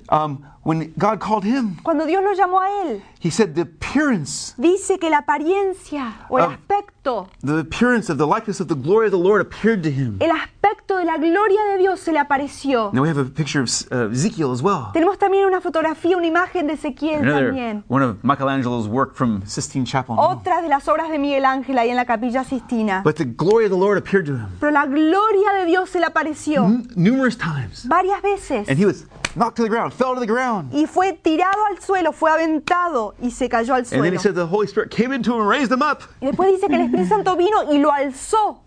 um, 0.10 0.40
when 0.64 0.94
God 0.98 1.20
called 1.20 1.44
him, 1.44 1.78
cuando 1.84 2.06
Dios 2.06 2.24
lo 2.24 2.34
llamó 2.34 2.60
a 2.62 2.70
él, 2.84 3.02
he 3.20 3.30
said, 3.30 3.54
The 3.56 3.62
appearance, 3.62 4.54
dice 4.58 4.98
que 5.00 5.10
la 5.10 5.20
apariencia 5.20 6.26
o 6.30 6.38
el 6.40 6.46
aspecto, 6.52 7.28
the 7.42 7.60
appearance 7.60 8.10
of 8.10 8.18
the 8.18 8.26
likeness 8.28 8.60
of 8.60 8.68
the 8.68 8.76
glory 8.76 9.08
of 9.08 9.12
the 9.12 9.18
Lord 9.20 9.42
appeared 9.42 9.84
to 9.84 9.90
him. 9.92 10.18
el 10.22 10.32
aspecto 10.32 10.98
de 10.98 11.06
la 11.06 11.18
gloria 11.18 11.60
de 11.74 11.78
Dios 11.80 12.00
se 12.00 12.12
le 12.12 12.20
apareció. 12.20 12.92
Now 12.94 13.02
we 13.02 13.10
have 13.10 13.18
a 13.20 13.26
picture 13.26 13.62
of 13.62 13.70
uh, 13.92 14.10
Ezekiel 14.12 14.52
as 14.52 14.62
well. 14.62 14.92
Tenemos 14.94 15.18
también 15.18 15.46
una 15.46 15.60
fotografía, 15.62 16.16
una 16.18 16.28
imagen 16.28 16.68
de 16.68 16.74
Ezequiel 16.74 17.22
Another 17.24 17.48
también. 17.48 17.84
one 17.90 18.02
of 18.04 18.24
Michelangelo's 18.24 18.88
work 18.88 19.16
from 19.16 19.44
Sistine 19.46 19.86
Chapel. 19.86 20.16
de 20.44 20.70
las 20.70 20.88
obras 20.88 21.10
de 21.10 21.20
Miguel 21.20 21.46
Ángel 21.46 21.78
ahí 21.78 21.90
en 21.90 21.96
la 21.98 22.06
capilla 22.06 22.44
Sistina. 22.44 23.02
But 23.04 23.16
the 23.18 23.26
glory 23.26 23.66
of 23.66 23.72
the 23.72 23.78
Lord 23.78 23.98
appeared 23.98 24.26
to 24.28 24.36
him 24.38 24.48
Pero 24.60 24.72
la 24.72 24.86
gloria 24.86 25.54
de 25.60 25.66
Dios 25.66 25.90
se 25.90 26.00
le 26.00 26.06
apareció 26.06 26.66
n- 26.66 26.88
numerous 26.96 27.38
times. 27.38 27.86
varias 27.88 28.22
veces. 28.22 28.68
And 28.70 28.78
he 28.80 28.86
was 28.86 29.06
knocked 29.36 29.56
to 29.58 29.64
the 29.64 29.70
ground, 29.70 29.94
fell 29.94 30.14
to 30.14 30.20
the 30.20 30.26
ground. 30.28 30.72
Y 30.74 30.86
fue 30.86 31.14
tirado 31.14 31.66
al 31.70 31.80
suelo, 31.82 32.12
fue 32.14 32.32
aventado 32.32 33.16
y 33.22 33.30
se 33.32 33.50
cayó 33.50 33.74
al 33.74 33.80
And 33.80 33.86
then 33.88 34.00
suelo. 34.00 34.12
he 34.14 34.18
said 34.20 34.36
the 34.36 34.46
Holy 34.48 34.68
Spirit 34.68 34.92
came 34.92 35.12
into 35.12 35.34
him 35.34 35.42
and 35.42 35.50
raised 35.50 35.72
him 35.72 35.82
up. 35.82 36.04
Y 36.22 36.28
después 36.28 36.52
dice 36.52 36.68
que 36.68 36.76
el 36.76 36.82
Espíritu 36.90 37.08
Santo 37.10 37.36
vino 37.36 37.72
y 37.72 37.78
lo 37.80 37.92
alzó. 37.92 38.60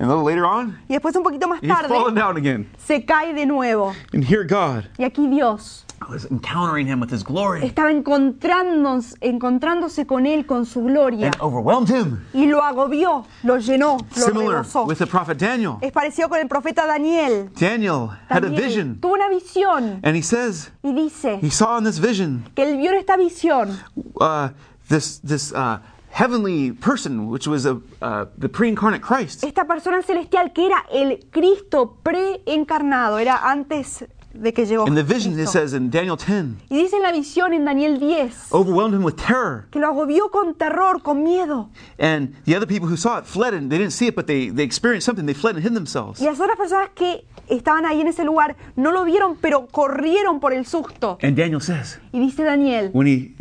And 0.00 0.08
a 0.08 0.14
little 0.14 0.24
later 0.24 0.46
on, 0.46 0.78
Y 0.88 0.94
después 0.96 1.16
un 1.16 1.24
poquito 1.24 1.48
más 1.48 1.60
he's 1.60 1.68
fallen 1.72 2.14
tarde 2.14 2.14
down 2.14 2.36
again. 2.36 2.70
se 2.78 3.04
cae 3.04 3.34
de 3.34 3.46
nuevo. 3.46 3.94
And 4.12 4.22
here 4.24 4.44
God 4.44 4.84
Y 4.96 5.04
aquí 5.04 5.26
Dios 5.28 5.84
was 6.08 6.24
encountering 6.30 6.86
him 6.86 7.00
with 7.00 7.10
his 7.12 7.22
glory 7.24 7.64
estaba 7.66 7.90
encontrándose, 7.90 9.16
encontrándose 9.20 10.06
con 10.06 10.26
él, 10.26 10.46
con 10.46 10.64
su 10.66 10.82
gloria. 10.82 11.26
and 11.26 11.36
overwhelmed 11.40 11.88
him. 11.88 12.24
Y 12.32 12.46
lo 12.46 12.62
agobió, 12.62 13.24
lo 13.42 13.58
llenó, 13.58 13.98
lo 14.16 14.26
Similar 14.26 14.62
rebosó. 14.62 14.86
with 14.86 14.98
the 14.98 15.06
prophet 15.06 15.38
Daniel. 15.38 15.76
Es 15.80 15.92
parecido 15.92 16.28
con 16.28 16.38
el 16.38 16.48
profeta 16.48 16.86
Daniel. 16.86 17.50
Daniel 17.58 18.10
had 18.28 18.44
a 18.44 18.48
vision. 18.48 18.98
tuvo 19.00 19.14
una 19.14 19.28
visión 19.28 20.00
And 20.02 20.16
he 20.16 20.22
says 20.22 20.70
y 20.82 20.92
dice 20.94 21.38
he 21.42 21.50
saw 21.50 21.78
in 21.78 21.84
this 21.84 21.98
vision 21.98 22.44
que 22.54 22.62
él 22.64 22.76
vio 22.78 22.92
en 22.92 22.98
esta 22.98 23.16
visión 23.16 23.76
uh, 24.20 24.48
this, 24.88 25.20
this 25.20 25.52
uh, 25.52 25.78
heavenly 26.10 26.72
person, 26.72 27.28
which 27.28 27.46
was 27.46 27.66
a, 27.66 27.80
uh, 28.00 28.24
the 28.38 28.48
pre-incarnate 28.48 29.02
Christ. 29.02 29.44
esta 29.44 29.64
persona 29.66 30.02
celestial 30.02 30.52
que 30.52 30.66
era 30.66 30.84
el 30.90 31.18
Cristo 31.30 31.98
preencarnado, 32.02 33.18
era 33.18 33.50
antes 33.50 34.06
de 34.34 34.52
que 34.52 34.66
llegó 34.66 34.86
In 34.86 34.94
the 34.94 35.02
vision, 35.02 35.32
it 35.32 35.36
Cristo. 35.36 35.58
says 35.60 35.72
in 35.72 35.90
Daniel 35.90 36.16
10, 36.16 36.56
Y 36.70 36.76
dice 36.76 36.96
en 36.96 37.02
la 37.02 37.12
visión 37.12 37.52
en 37.54 37.64
Daniel 37.64 37.98
10 37.98 38.52
overwhelmed 38.52 38.94
him 38.94 39.04
with 39.04 39.14
terror. 39.16 39.66
que 39.70 39.78
lo 39.80 39.86
agobió 39.88 40.30
con 40.30 40.54
terror, 40.54 41.02
con 41.02 41.22
miedo. 41.22 41.70
And 41.98 42.34
the 42.44 42.54
other 42.56 42.66
people 42.66 42.88
who 42.88 42.96
saw 42.96 43.18
it 43.18 43.24
fled 43.24 43.54
and 43.54 43.70
they 43.70 43.78
didn't 43.78 43.92
see 43.92 44.06
it, 44.08 44.14
but 44.14 44.26
they, 44.26 44.50
they 44.50 44.64
experienced 44.64 45.06
something. 45.06 45.26
They 45.26 45.34
fled 45.34 45.56
and 45.56 45.64
hid 45.64 45.72
themselves. 45.74 46.20
Y 46.20 46.24
las 46.26 46.38
otras 46.40 46.56
personas 46.56 46.90
que 46.94 47.24
estaban 47.48 47.86
ahí 47.86 48.00
en 48.00 48.08
ese 48.08 48.24
lugar 48.24 48.56
no 48.76 48.92
lo 48.92 49.04
vieron, 49.04 49.36
pero 49.40 49.66
corrieron 49.66 50.40
por 50.40 50.52
el 50.52 50.66
susto. 50.66 51.18
And 51.22 51.36
Daniel 51.36 51.60
says, 51.60 51.98
Y 52.12 52.20
dice 52.20 52.44
Daniel 52.44 52.90
when 52.92 53.06
he 53.06 53.34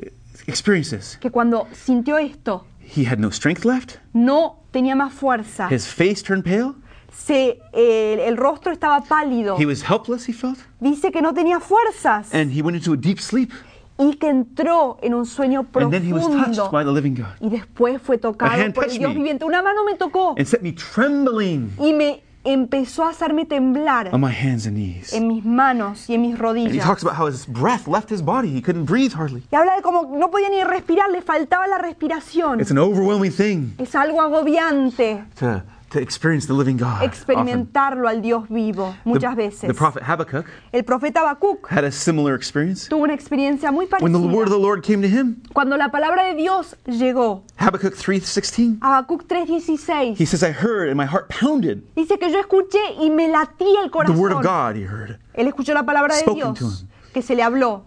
experienced 0.47 0.91
this, 0.97 1.17
que 1.19 1.29
cuando 1.31 1.67
sintió 1.73 2.17
esto, 2.17 2.65
he 2.79 3.03
had 3.05 3.19
no 3.19 3.29
strength 3.29 3.65
left. 3.65 3.97
no 4.13 4.63
tenía 4.71 4.95
más 4.95 5.13
fuerza. 5.13 5.67
His 5.69 5.85
face 5.87 6.23
turned 6.23 6.43
pale. 6.45 6.73
Se, 7.11 7.59
eh, 7.73 8.23
el 8.27 8.37
rostro 8.37 8.71
estaba 8.71 9.01
pálido. 9.01 9.55
He 9.59 9.65
was 9.65 9.81
helpless, 9.89 10.27
he 10.29 10.33
felt. 10.33 10.59
Dice 10.79 11.11
que 11.11 11.21
no 11.21 11.33
tenía 11.33 11.59
fuerzas 11.59 12.33
And 12.33 12.51
he 12.51 12.61
went 12.61 12.77
into 12.77 12.93
a 12.93 12.97
deep 12.97 13.19
sleep. 13.19 13.51
y 13.99 14.13
que 14.17 14.29
entró 14.29 14.97
en 15.01 15.13
un 15.15 15.25
sueño 15.25 15.65
And 15.73 15.91
then 15.91 16.03
he 16.07 16.13
was 16.13 16.23
touched 16.27 16.55
profundo. 16.57 16.69
by 16.71 16.83
the 16.83 16.91
living 16.91 17.15
God 17.15 17.33
Y 17.39 17.49
después 17.49 17.99
fue 18.01 18.17
tocado 18.19 18.51
A 18.51 18.55
hand 18.55 18.73
por 18.75 18.83
el 18.85 18.91
Dios 18.97 19.09
me. 19.09 19.15
viviente. 19.15 19.43
Una 19.45 19.61
mano 19.63 19.83
me 19.83 19.95
tocó 19.95 20.35
and 20.37 20.45
set 20.45 20.61
me 20.61 20.71
trembling 20.73 21.71
y 21.79 21.93
me 21.93 22.21
empezó 22.43 23.03
a 23.03 23.09
hacerme 23.09 23.45
temblar 23.45 24.09
on 24.13 24.21
my 24.21 24.31
hands 24.31 24.67
and 24.67 24.75
knees. 24.77 25.11
en 25.13 25.27
mis 25.27 25.43
manos 25.43 26.07
y 26.09 26.13
en 26.13 26.21
mis 26.21 26.31
And 26.33 26.39
he 26.39 26.41
rodillas. 26.43 26.85
talks 26.85 27.01
about 27.03 27.17
how 27.19 27.25
his 27.27 27.45
breath 27.47 27.87
left 27.87 28.09
his 28.11 28.21
body. 28.23 28.49
He 28.55 28.61
couldn't 28.61 28.85
breathe 28.85 29.13
hardly. 29.13 29.43
Y 29.51 29.55
habla 29.55 29.75
de 29.75 29.81
cómo 29.81 30.15
no 30.15 30.29
podía 30.29 30.49
ni 30.49 30.63
respirar, 30.63 31.09
le 31.09 31.21
faltaba 31.23 31.67
la 31.67 31.77
respiración. 31.79 32.61
It's 32.61 32.69
an 32.71 32.77
overwhelming 32.77 33.31
thing 33.31 33.73
Es 33.79 33.95
algo 33.95 34.21
agobiante 34.21 35.25
to, 35.39 35.63
to 35.89 35.99
experience 35.99 36.45
the 36.47 36.53
living 36.53 36.77
God. 36.77 36.95
often. 37.01 37.09
experimentarlo 37.09 38.07
al 38.09 38.21
Dios 38.21 38.47
vivo 38.49 38.95
muchas 39.05 39.35
The, 39.35 39.41
veces. 39.43 39.61
the 39.67 39.73
prophet 39.73 40.03
Habakkuk 40.03 40.45
El 40.73 40.83
profeta 40.83 41.21
Habacuc 41.21 41.67
had 41.69 41.83
a 41.85 41.91
similar 41.91 42.35
experience. 42.35 42.89
tuvo 42.89 43.03
una 43.03 43.13
experiencia 43.13 43.71
muy 43.71 43.87
When 44.01 44.11
the 44.11 44.19
word 44.19 44.47
of 44.47 44.49
the 44.49 44.57
parecida. 44.57 44.61
Lord 44.61 44.83
came 44.83 45.01
to 45.01 45.07
him, 45.07 45.41
Cuando 45.53 45.77
la 45.77 45.89
palabra 45.89 46.23
de 46.25 46.35
Dios 46.35 46.75
llegó, 46.85 47.43
Habakkuk 47.57 47.93
3:16, 47.95 48.79
Habacuc 48.81 49.21
he 49.31 49.45
3:16, 49.45 50.25
says, 50.27 50.43
"I 50.43 50.51
heard 50.51 50.89
and 50.89 50.97
my 50.97 51.05
heart 51.05 51.29
pounded 51.29 51.83
dice 51.95 52.17
que 52.19 52.29
yo 52.31 52.39
escuché 52.39 52.79
y 52.99 53.09
me 53.09 53.27
latía 53.29 53.81
el 53.83 53.89
the 53.89 54.11
word 54.11 54.31
of 54.33 54.41
corazón. 54.41 54.43
God." 54.43 54.75
He 54.75 54.83
heard 54.85 55.19
Él 55.33 55.47
escuchó 55.47 55.73
la 55.73 55.83
palabra 55.83 56.15
de 56.15 56.21
Spoken 56.21 56.53
Dios 56.53 56.85
que 57.13 57.21
se 57.21 57.35
le 57.35 57.43
habló 57.43 57.83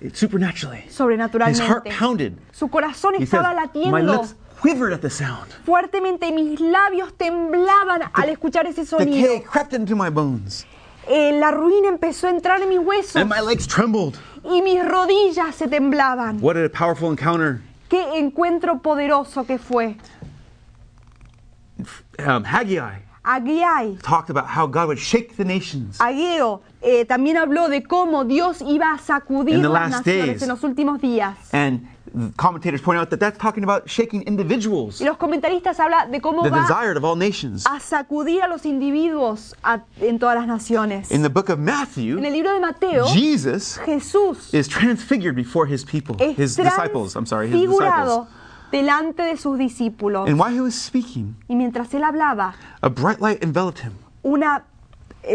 it 0.00 0.16
supernaturally. 0.16 0.78
His 0.86 0.96
heart 0.98 1.20
sobrenaturalmente. 1.20 1.90
pounded. 1.98 2.32
Su 2.52 2.68
corazón 2.68 3.12
He 3.16 3.26
says, 3.26 3.34
estaba 3.34 3.50
"My 3.54 3.60
latiendo 3.66 3.98
lips 4.22 4.34
quivered 4.60 4.92
at 4.92 5.00
the 5.00 5.10
sound. 5.10 5.46
fuertemente 5.64 6.32
mis 6.32 6.60
labios 6.60 7.12
temblaban 7.16 8.10
al 8.12 8.28
escuchar 8.28 8.66
ese 8.66 8.84
sonido. 8.86 9.28
Decay 9.28 9.42
crept 9.42 9.72
into 9.72 9.94
my 9.96 10.10
bones, 10.10 10.66
Eh, 11.08 11.32
la 11.32 11.50
ruina 11.50 11.88
empezó 11.88 12.26
a 12.28 12.30
entrar 12.30 12.60
en 12.62 12.68
mis 12.68 12.78
huesos 12.78 13.16
and 13.16 13.28
my 13.30 13.40
legs 13.40 13.66
trembled." 13.66 14.16
y 14.44 14.62
mis 14.62 14.84
rodillas 14.86 15.54
se 15.56 15.66
temblaban. 15.66 16.38
What 16.40 16.56
a 16.56 16.68
powerful 16.68 17.10
encounter! 17.10 17.60
Qué 17.88 18.18
encuentro 18.18 18.80
poderoso 18.80 19.44
que 19.44 19.58
fue. 19.58 19.96
Um, 22.18 22.44
Haggai 22.44 23.02
Agiai, 23.24 23.98
talked 24.02 24.30
about 24.30 24.46
how 24.46 24.66
God 24.66 24.88
would 24.88 24.98
shake 24.98 25.36
the 25.36 25.44
nations. 25.44 25.98
Ageo, 26.00 26.62
eh, 26.82 27.04
también 27.04 27.36
habló 27.36 27.68
de 27.68 27.82
cómo 27.82 28.24
Dios 28.24 28.62
iba 28.62 28.92
a 28.94 28.98
sacudir 28.98 29.58
las 29.58 29.90
naciones 29.90 30.26
days. 30.26 30.42
en 30.42 30.48
los 30.48 30.62
últimos 30.64 31.00
días. 31.00 31.36
And 31.52 31.86
commentators 32.36 32.80
point 32.82 32.98
out 32.98 33.10
that 33.10 33.18
that's 33.20 33.38
talking 33.38 33.62
about 33.64 33.88
shaking 33.88 34.22
individuals, 34.26 35.00
Y 35.00 35.04
los 35.04 35.16
comentaristas 35.16 35.78
hablan 35.80 36.10
de 36.10 36.20
cómo 36.20 36.42
the 36.42 36.50
va 36.50 36.60
desired 36.62 36.96
of 36.96 37.04
all 37.04 37.16
nations. 37.16 37.64
a 37.66 37.78
sacudir 37.80 38.42
a 38.42 38.48
los 38.48 38.64
individuos 38.66 39.54
a- 39.62 39.80
en 40.00 40.18
todas 40.18 40.36
las 40.36 40.46
naciones. 40.46 41.10
In 41.10 41.22
the 41.22 41.28
book 41.28 41.48
of 41.50 41.58
En 41.58 41.64
Matthew, 41.64 42.18
el 42.18 42.32
libro 42.32 42.52
de 42.52 42.60
Mateo, 42.60 43.06
Jesus 43.06 43.78
Jesús 43.84 44.52
is 44.54 44.68
transfigured 44.68 45.34
before 45.34 45.66
his 45.66 45.84
people, 45.84 46.16
his 46.18 46.56
disciples. 46.56 47.14
I'm 47.16 47.26
sorry, 47.26 47.48
his 47.48 47.68
disciples. 47.68 48.26
delante 48.72 49.22
de 49.24 49.36
sus 49.36 49.58
discípulos. 49.58 50.28
And 50.28 50.38
while 50.38 50.52
he 50.54 50.60
was 50.60 50.74
speaking, 50.74 51.34
Y 51.48 51.56
mientras 51.56 51.92
él 51.94 52.04
hablaba, 52.04 52.54
a 52.82 52.88
bright 52.88 53.20
light 53.20 53.42
enveloped 53.42 53.80
him. 53.82 53.92
una 54.22 54.64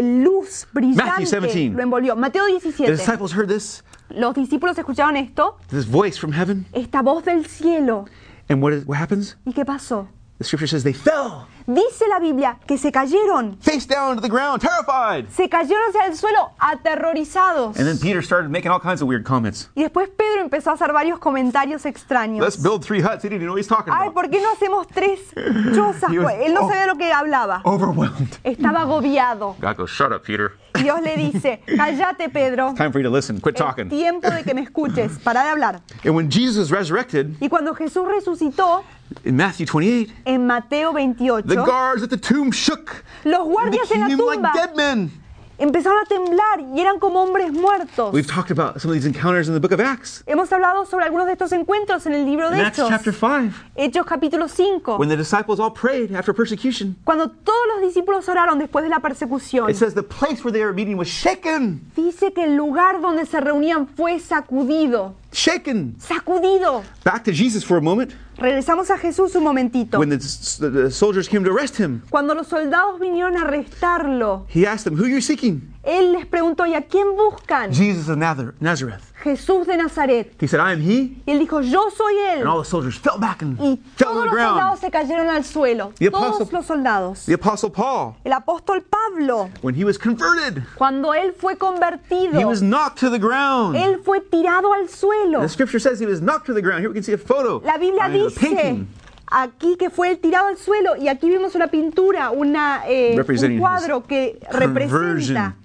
luz 0.02 0.66
brillante 0.72 1.04
Matthew 1.04 1.40
17. 1.40 1.70
lo 1.76 1.82
envolvió. 1.82 2.16
Mateo 2.16 2.44
The 2.46 2.52
17. 2.60 2.90
disciples 2.92 3.32
heard 3.32 3.48
this, 3.48 3.82
Los 4.10 4.34
discípulos 4.34 4.76
escucharon 4.78 5.16
esto, 5.16 5.56
this 5.68 5.86
voice 5.86 6.18
from 6.18 6.32
heaven, 6.32 6.66
esta 6.72 7.02
voz 7.02 7.24
del 7.24 7.44
cielo. 7.46 8.06
and 8.48 8.62
what, 8.62 8.72
is, 8.72 8.84
what 8.86 8.98
happens? 8.98 9.36
¿Y 9.44 9.52
qué 9.52 9.64
pasó? 9.64 10.08
The 10.38 10.44
scripture 10.44 10.66
says 10.68 10.82
they 10.84 10.92
fell 10.92 11.46
Dice 11.66 12.06
la 12.08 12.20
Biblia 12.20 12.58
que 12.66 12.78
se 12.78 12.92
cayeron, 12.92 13.56
face 13.60 13.86
down 13.88 14.14
to 14.16 14.22
the 14.22 14.28
ground, 14.28 14.60
terrified. 14.62 15.28
se 15.30 15.48
cayeron 15.48 15.82
hacia 15.88 16.06
el 16.06 16.16
suelo 16.16 16.50
aterrorizados. 16.60 17.76
And 17.76 17.86
then 17.86 17.98
Peter 17.98 18.22
started 18.22 18.50
making 18.50 18.70
all 18.70 18.80
kinds 18.80 19.02
of 19.02 19.08
weird 19.08 19.24
comments. 19.24 19.68
Y 19.74 19.82
después 19.82 20.08
Pedro 20.16 20.42
empezó 20.42 20.70
a 20.70 20.74
hacer 20.74 20.92
varios 20.92 21.18
comentarios 21.18 21.84
extraños. 21.86 22.40
Let's 22.40 22.56
build 22.56 22.84
three 22.84 23.00
huts. 23.00 23.24
He 23.24 23.28
didn't 23.28 23.42
know 23.42 23.52
what 23.52 23.58
he's 23.58 23.66
talking 23.68 23.92
Ay, 23.92 24.08
about. 24.08 24.14
¿por 24.14 24.30
qué 24.30 24.40
no 24.40 24.50
hacemos 24.52 24.86
tres 24.88 25.20
chozas? 25.74 26.10
He 26.12 26.18
was- 26.18 26.34
él 26.40 26.54
no 26.54 26.68
sabía 26.68 26.86
lo 26.86 26.96
que 26.96 27.12
hablaba. 27.12 27.60
Overwhelmed. 27.64 28.38
Estaba 28.44 28.82
agobiado. 28.82 29.56
God 29.60 29.76
goes, 29.76 29.90
shut 29.90 30.12
up, 30.12 30.22
Peter. 30.22 30.52
Dios 30.80 31.00
le 31.02 31.16
dice, 31.16 31.62
cállate 31.76 32.28
Pedro, 32.28 32.74
Time 32.76 32.92
for 32.92 33.00
you 33.00 33.08
to 33.08 33.10
listen. 33.14 33.40
Quit 33.40 33.56
es 33.56 33.58
talking. 33.60 33.88
tiempo 33.88 34.28
de 34.30 34.44
que 34.44 34.54
me 34.54 34.60
escuches, 34.60 35.18
para 35.18 35.42
de 35.42 35.48
hablar. 35.50 35.80
And 36.04 36.14
when 36.14 36.30
Jesus 36.30 36.70
resurrected 36.70 37.34
Y 37.40 37.48
cuando 37.48 37.74
Jesús 37.74 38.06
resucitó, 38.06 38.84
in 39.24 39.36
Matthew 39.36 39.66
28, 39.66 40.10
en 40.26 40.46
Mateo 40.46 40.92
28, 40.92 41.46
the 41.46 41.56
guards 41.56 42.02
at 42.02 42.10
the 42.10 42.16
tomb 42.16 42.50
shook. 42.50 43.04
los 43.24 43.46
guardias 43.46 43.90
en 43.90 44.00
la 44.00 44.06
became 44.08 44.26
like 44.26 44.36
tumba 44.42 44.52
dead 44.54 44.76
men. 44.76 45.10
empezaron 45.58 45.98
a 46.02 46.04
temblar 46.06 46.60
y 46.74 46.80
eran 46.82 46.98
como 46.98 47.22
hombres 47.22 47.50
muertos. 47.50 48.12
We've 48.12 48.26
talked 48.26 48.50
about 48.50 48.78
some 48.78 48.90
of 48.90 48.94
these 48.94 49.06
encounters 49.06 49.48
in 49.48 49.54
the 49.54 49.60
book 49.60 49.72
of 49.72 49.80
Acts. 49.80 50.22
Hemos 50.26 50.52
hablado 50.52 50.84
sobre 50.84 51.06
algunos 51.06 51.26
de 51.26 51.32
estos 51.32 51.50
encuentros 51.52 52.04
en 52.04 52.12
el 52.12 52.26
libro 52.26 52.48
In 52.48 52.58
de 52.58 52.60
Acts 52.62 52.78
Hechos. 52.78 52.88
chapter 52.90 53.14
5, 53.14 53.54
Hechos 53.74 54.04
capítulo 54.04 54.48
5. 54.48 54.98
when 54.98 55.08
the 55.08 55.16
disciples 55.16 55.58
all 55.58 55.70
prayed 55.72 56.14
after 56.14 56.34
persecution, 56.34 56.94
Cuando 57.04 57.30
todos 57.30 57.66
los 57.74 57.80
discípulos 57.88 58.28
oraron 58.28 58.58
después 58.58 58.82
de 58.84 58.90
la 58.90 59.00
persecución, 59.00 59.70
it 59.70 59.76
says 59.76 59.94
the 59.94 60.02
place 60.02 60.44
where 60.44 60.52
they 60.52 60.62
were 60.62 60.74
meeting 60.74 60.98
was 60.98 61.08
shaken. 61.08 61.80
dice 61.96 62.32
que 62.34 62.44
el 62.44 62.54
lugar 62.56 63.00
donde 63.00 63.24
se 63.24 63.40
reunían 63.40 63.86
fue 63.86 64.18
sacudido. 64.20 65.14
Shaken. 65.36 65.96
Sacudido. 65.98 66.82
Back 67.04 67.24
to 67.24 67.30
Jesus 67.32 67.62
for 67.62 67.76
a 67.76 67.80
moment. 67.82 68.14
Regresamos 68.38 68.88
a 68.90 68.96
Jesús 68.96 69.34
un 69.36 69.44
momentito. 69.44 69.98
When 69.98 70.08
the, 70.08 70.16
the, 70.16 70.90
soldiers 70.90 71.28
came 71.28 71.44
to 71.44 71.50
arrest 71.50 71.76
him, 71.76 72.00
Cuando 72.08 72.34
los 72.34 72.48
soldados 72.48 72.98
vinieron 72.98 73.36
a 73.36 73.42
arrestarlo, 73.42 74.46
he 74.48 74.66
asked 74.66 74.84
them, 74.84 74.96
Who 74.96 75.04
are 75.04 75.10
you 75.10 75.20
seeking? 75.20 75.74
él 75.84 76.12
les 76.12 76.24
preguntó, 76.26 76.64
¿y 76.66 76.74
a 76.74 76.82
quién 76.82 77.14
buscan? 77.16 77.70
Jesus 77.72 78.08
of 78.08 78.16
Nazar- 78.16 78.54
Nazareth. 78.60 79.12
Jesús 79.26 79.66
de 79.66 79.76
Nazaret. 79.76 80.32
He 80.40 80.46
said, 80.46 80.60
I 80.60 80.72
am 80.72 80.80
he. 80.80 81.16
Y 81.26 81.32
él 81.32 81.38
dijo, 81.40 81.60
yo 81.60 81.90
soy 81.90 82.14
él. 82.32 82.40
And 82.40 82.48
all 82.48 82.62
the 82.62 82.68
soldiers 82.68 82.96
fell 82.96 83.18
back 83.18 83.42
and 83.42 83.58
Y 83.60 83.76
fell 83.96 83.98
to 83.98 84.04
todos 84.04 84.14
the 84.22 84.24
los 84.26 84.32
ground. 84.34 84.58
soldados 84.60 84.80
se 84.80 84.90
cayeron 84.90 85.28
al 85.28 85.44
suelo. 85.44 85.92
The 85.98 86.10
Todos 86.10 86.36
apostle- 86.40 86.52
los 86.58 86.66
soldados. 86.66 87.26
The 87.26 87.34
apostle 87.34 87.70
Paul, 87.70 88.14
El 88.24 88.32
apóstol 88.32 88.82
Pablo, 88.82 89.50
when 89.62 89.74
he 89.74 89.84
was 89.84 89.98
converted, 89.98 90.62
cuando 90.76 91.12
él 91.12 91.32
fue 91.36 91.56
convertido, 91.56 92.38
he 92.38 92.44
was 92.44 92.62
knocked 92.62 92.98
to 93.00 93.10
the 93.10 93.18
ground. 93.18 93.76
él 93.76 94.00
fue 94.04 94.20
tirado 94.20 94.72
al 94.72 94.88
suelo. 94.88 95.40
The 95.40 95.48
scripture 95.48 95.80
says 95.80 95.98
he 96.00 96.06
was 96.06 96.20
knocked 96.20 96.46
to 96.46 96.54
the 96.54 96.62
ground. 96.62 96.80
Here 96.80 96.88
we 96.88 96.94
can 96.94 97.02
see 97.02 97.12
a 97.14 97.18
photo. 97.18 97.60
La 97.64 97.78
Biblia 97.78 98.04
I 98.04 98.08
mean, 98.10 98.20
a 98.22 98.28
dice 98.28 98.38
painting. 98.40 98.86
aquí 99.28 99.76
que 99.76 99.90
fue 99.90 100.10
él 100.10 100.18
tirado 100.18 100.46
al 100.46 100.56
suelo 100.56 100.94
y 100.96 101.08
aquí 101.08 101.28
vemos 101.28 101.54
una 101.56 101.66
pintura, 101.66 102.30
una, 102.30 102.82
eh, 102.86 103.16
un 103.18 103.58
cuadro 103.58 104.04
que 104.06 104.38
representa 104.52 105.56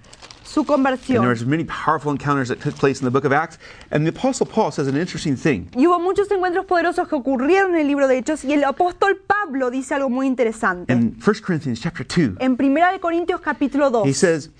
su 0.52 0.60
And 0.60 0.66
there 0.68 0.76
conversión. 0.76 1.26
was 1.28 1.46
many 1.46 1.64
powerful 1.64 2.12
encounters 2.12 2.48
that 2.48 2.60
took 2.60 2.74
place 2.76 3.00
in 3.00 3.06
the 3.06 3.10
book 3.10 3.24
of 3.24 3.32
Acts. 3.32 3.58
And 3.90 4.04
the 4.04 4.10
apostle 4.10 4.46
Paul 4.46 4.70
says 4.70 4.86
an 4.86 4.96
interesting 4.96 5.34
thing. 5.34 5.68
Y 5.74 5.86
hubo 5.86 5.98
muchos 5.98 6.30
encuentros 6.30 6.66
poderosos 6.66 7.08
que 7.08 7.16
ocurrieron 7.16 7.74
en 7.74 7.80
el 7.80 7.86
libro 7.86 8.06
de 8.06 8.18
Hechos 8.18 8.44
y 8.44 8.52
el 8.52 8.64
apóstol 8.64 9.16
Pablo 9.26 9.70
dice 9.70 9.94
algo 9.94 10.10
muy 10.10 10.26
interesante. 10.26 10.92
In 10.92 11.16
1 11.24 11.40
Corinthians 11.44 11.80
chapter 11.80 12.06
2, 12.06 12.36
En 12.40 12.56
1 12.58 12.92
de 12.92 13.00
Corintios 13.00 13.40
capítulo 13.40 13.88
he 14.04 14.10
2 14.10 14.16
says, 14.16 14.50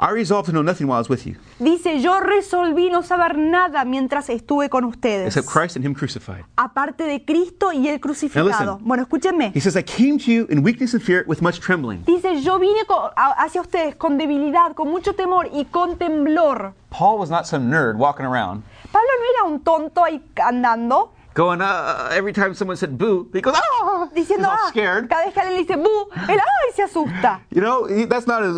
I 0.00 0.12
resolved 0.12 0.46
to 0.46 0.52
know 0.52 0.62
nothing 0.62 0.86
while 0.86 0.98
I 0.98 1.00
was 1.00 1.08
with 1.08 1.26
you, 1.26 1.34
dice, 1.58 2.00
yo 2.00 2.20
resolví 2.20 2.88
no 2.88 3.02
saber 3.02 3.36
nada 3.36 3.84
mientras 3.84 4.28
estuve 4.28 4.68
con 4.70 4.84
ustedes, 4.84 5.26
except 5.36 5.48
Christ 5.48 5.74
and 5.76 5.84
him 5.84 5.92
crucified. 5.94 6.44
aparte 6.56 7.02
de 7.04 7.24
Cristo 7.24 7.72
y 7.72 7.88
el 7.88 7.98
crucificado. 7.98 8.46
listen. 8.48 8.86
Bueno, 8.86 9.02
escúchenme. 9.02 9.50
He 9.54 9.60
says, 9.60 9.74
I 9.76 9.82
came 9.82 10.16
to 10.18 10.30
you 10.30 10.46
in 10.50 10.62
weakness 10.62 10.94
and 10.94 11.02
fear 11.02 11.24
with 11.26 11.40
much 11.42 11.58
trembling. 11.60 12.04
Dice, 12.06 12.40
yo 12.42 12.58
vine 12.60 12.84
co- 12.86 13.10
a- 13.16 13.42
hacia 13.44 13.60
ustedes 13.60 13.96
con 13.96 14.16
debilidad, 14.18 14.74
con 14.74 14.88
mucho 14.88 15.14
temor 15.14 15.48
y 15.52 15.64
con 15.64 15.96
temblor. 15.98 16.74
Paul 16.90 17.18
was 17.18 17.28
not 17.28 17.46
some 17.46 17.68
nerd 17.68 17.96
walking 17.98 18.24
around. 18.24 18.62
Pablo 18.92 19.08
no 19.18 19.24
era 19.34 19.52
un 19.52 19.60
tonto 19.64 20.04
ahí 20.04 20.22
andando. 20.36 21.12
Going, 21.38 21.60
uh, 21.62 22.08
every 22.12 22.32
time 22.32 22.52
someone 22.52 22.76
said 22.76 22.98
boo, 22.98 23.28
he 23.32 23.40
goes, 23.40 23.54
ah! 23.56 24.08
He's 24.14 24.26
Diciendo, 24.28 24.48
ah, 24.50 24.68
scared. 24.70 25.08
cada 25.08 25.24
vez 25.24 25.32
que 25.32 25.40
alguien 25.40 25.56
le 25.56 25.64
dice 25.64 25.76
bu, 25.76 26.10
él 26.28 26.38
ay, 26.40 26.72
se 26.74 26.82
asusta. 26.82 27.40
You 27.50 27.60
know, 27.60 27.84
he- 27.86 28.06
that's 28.06 28.26
not 28.26 28.42
as, 28.42 28.56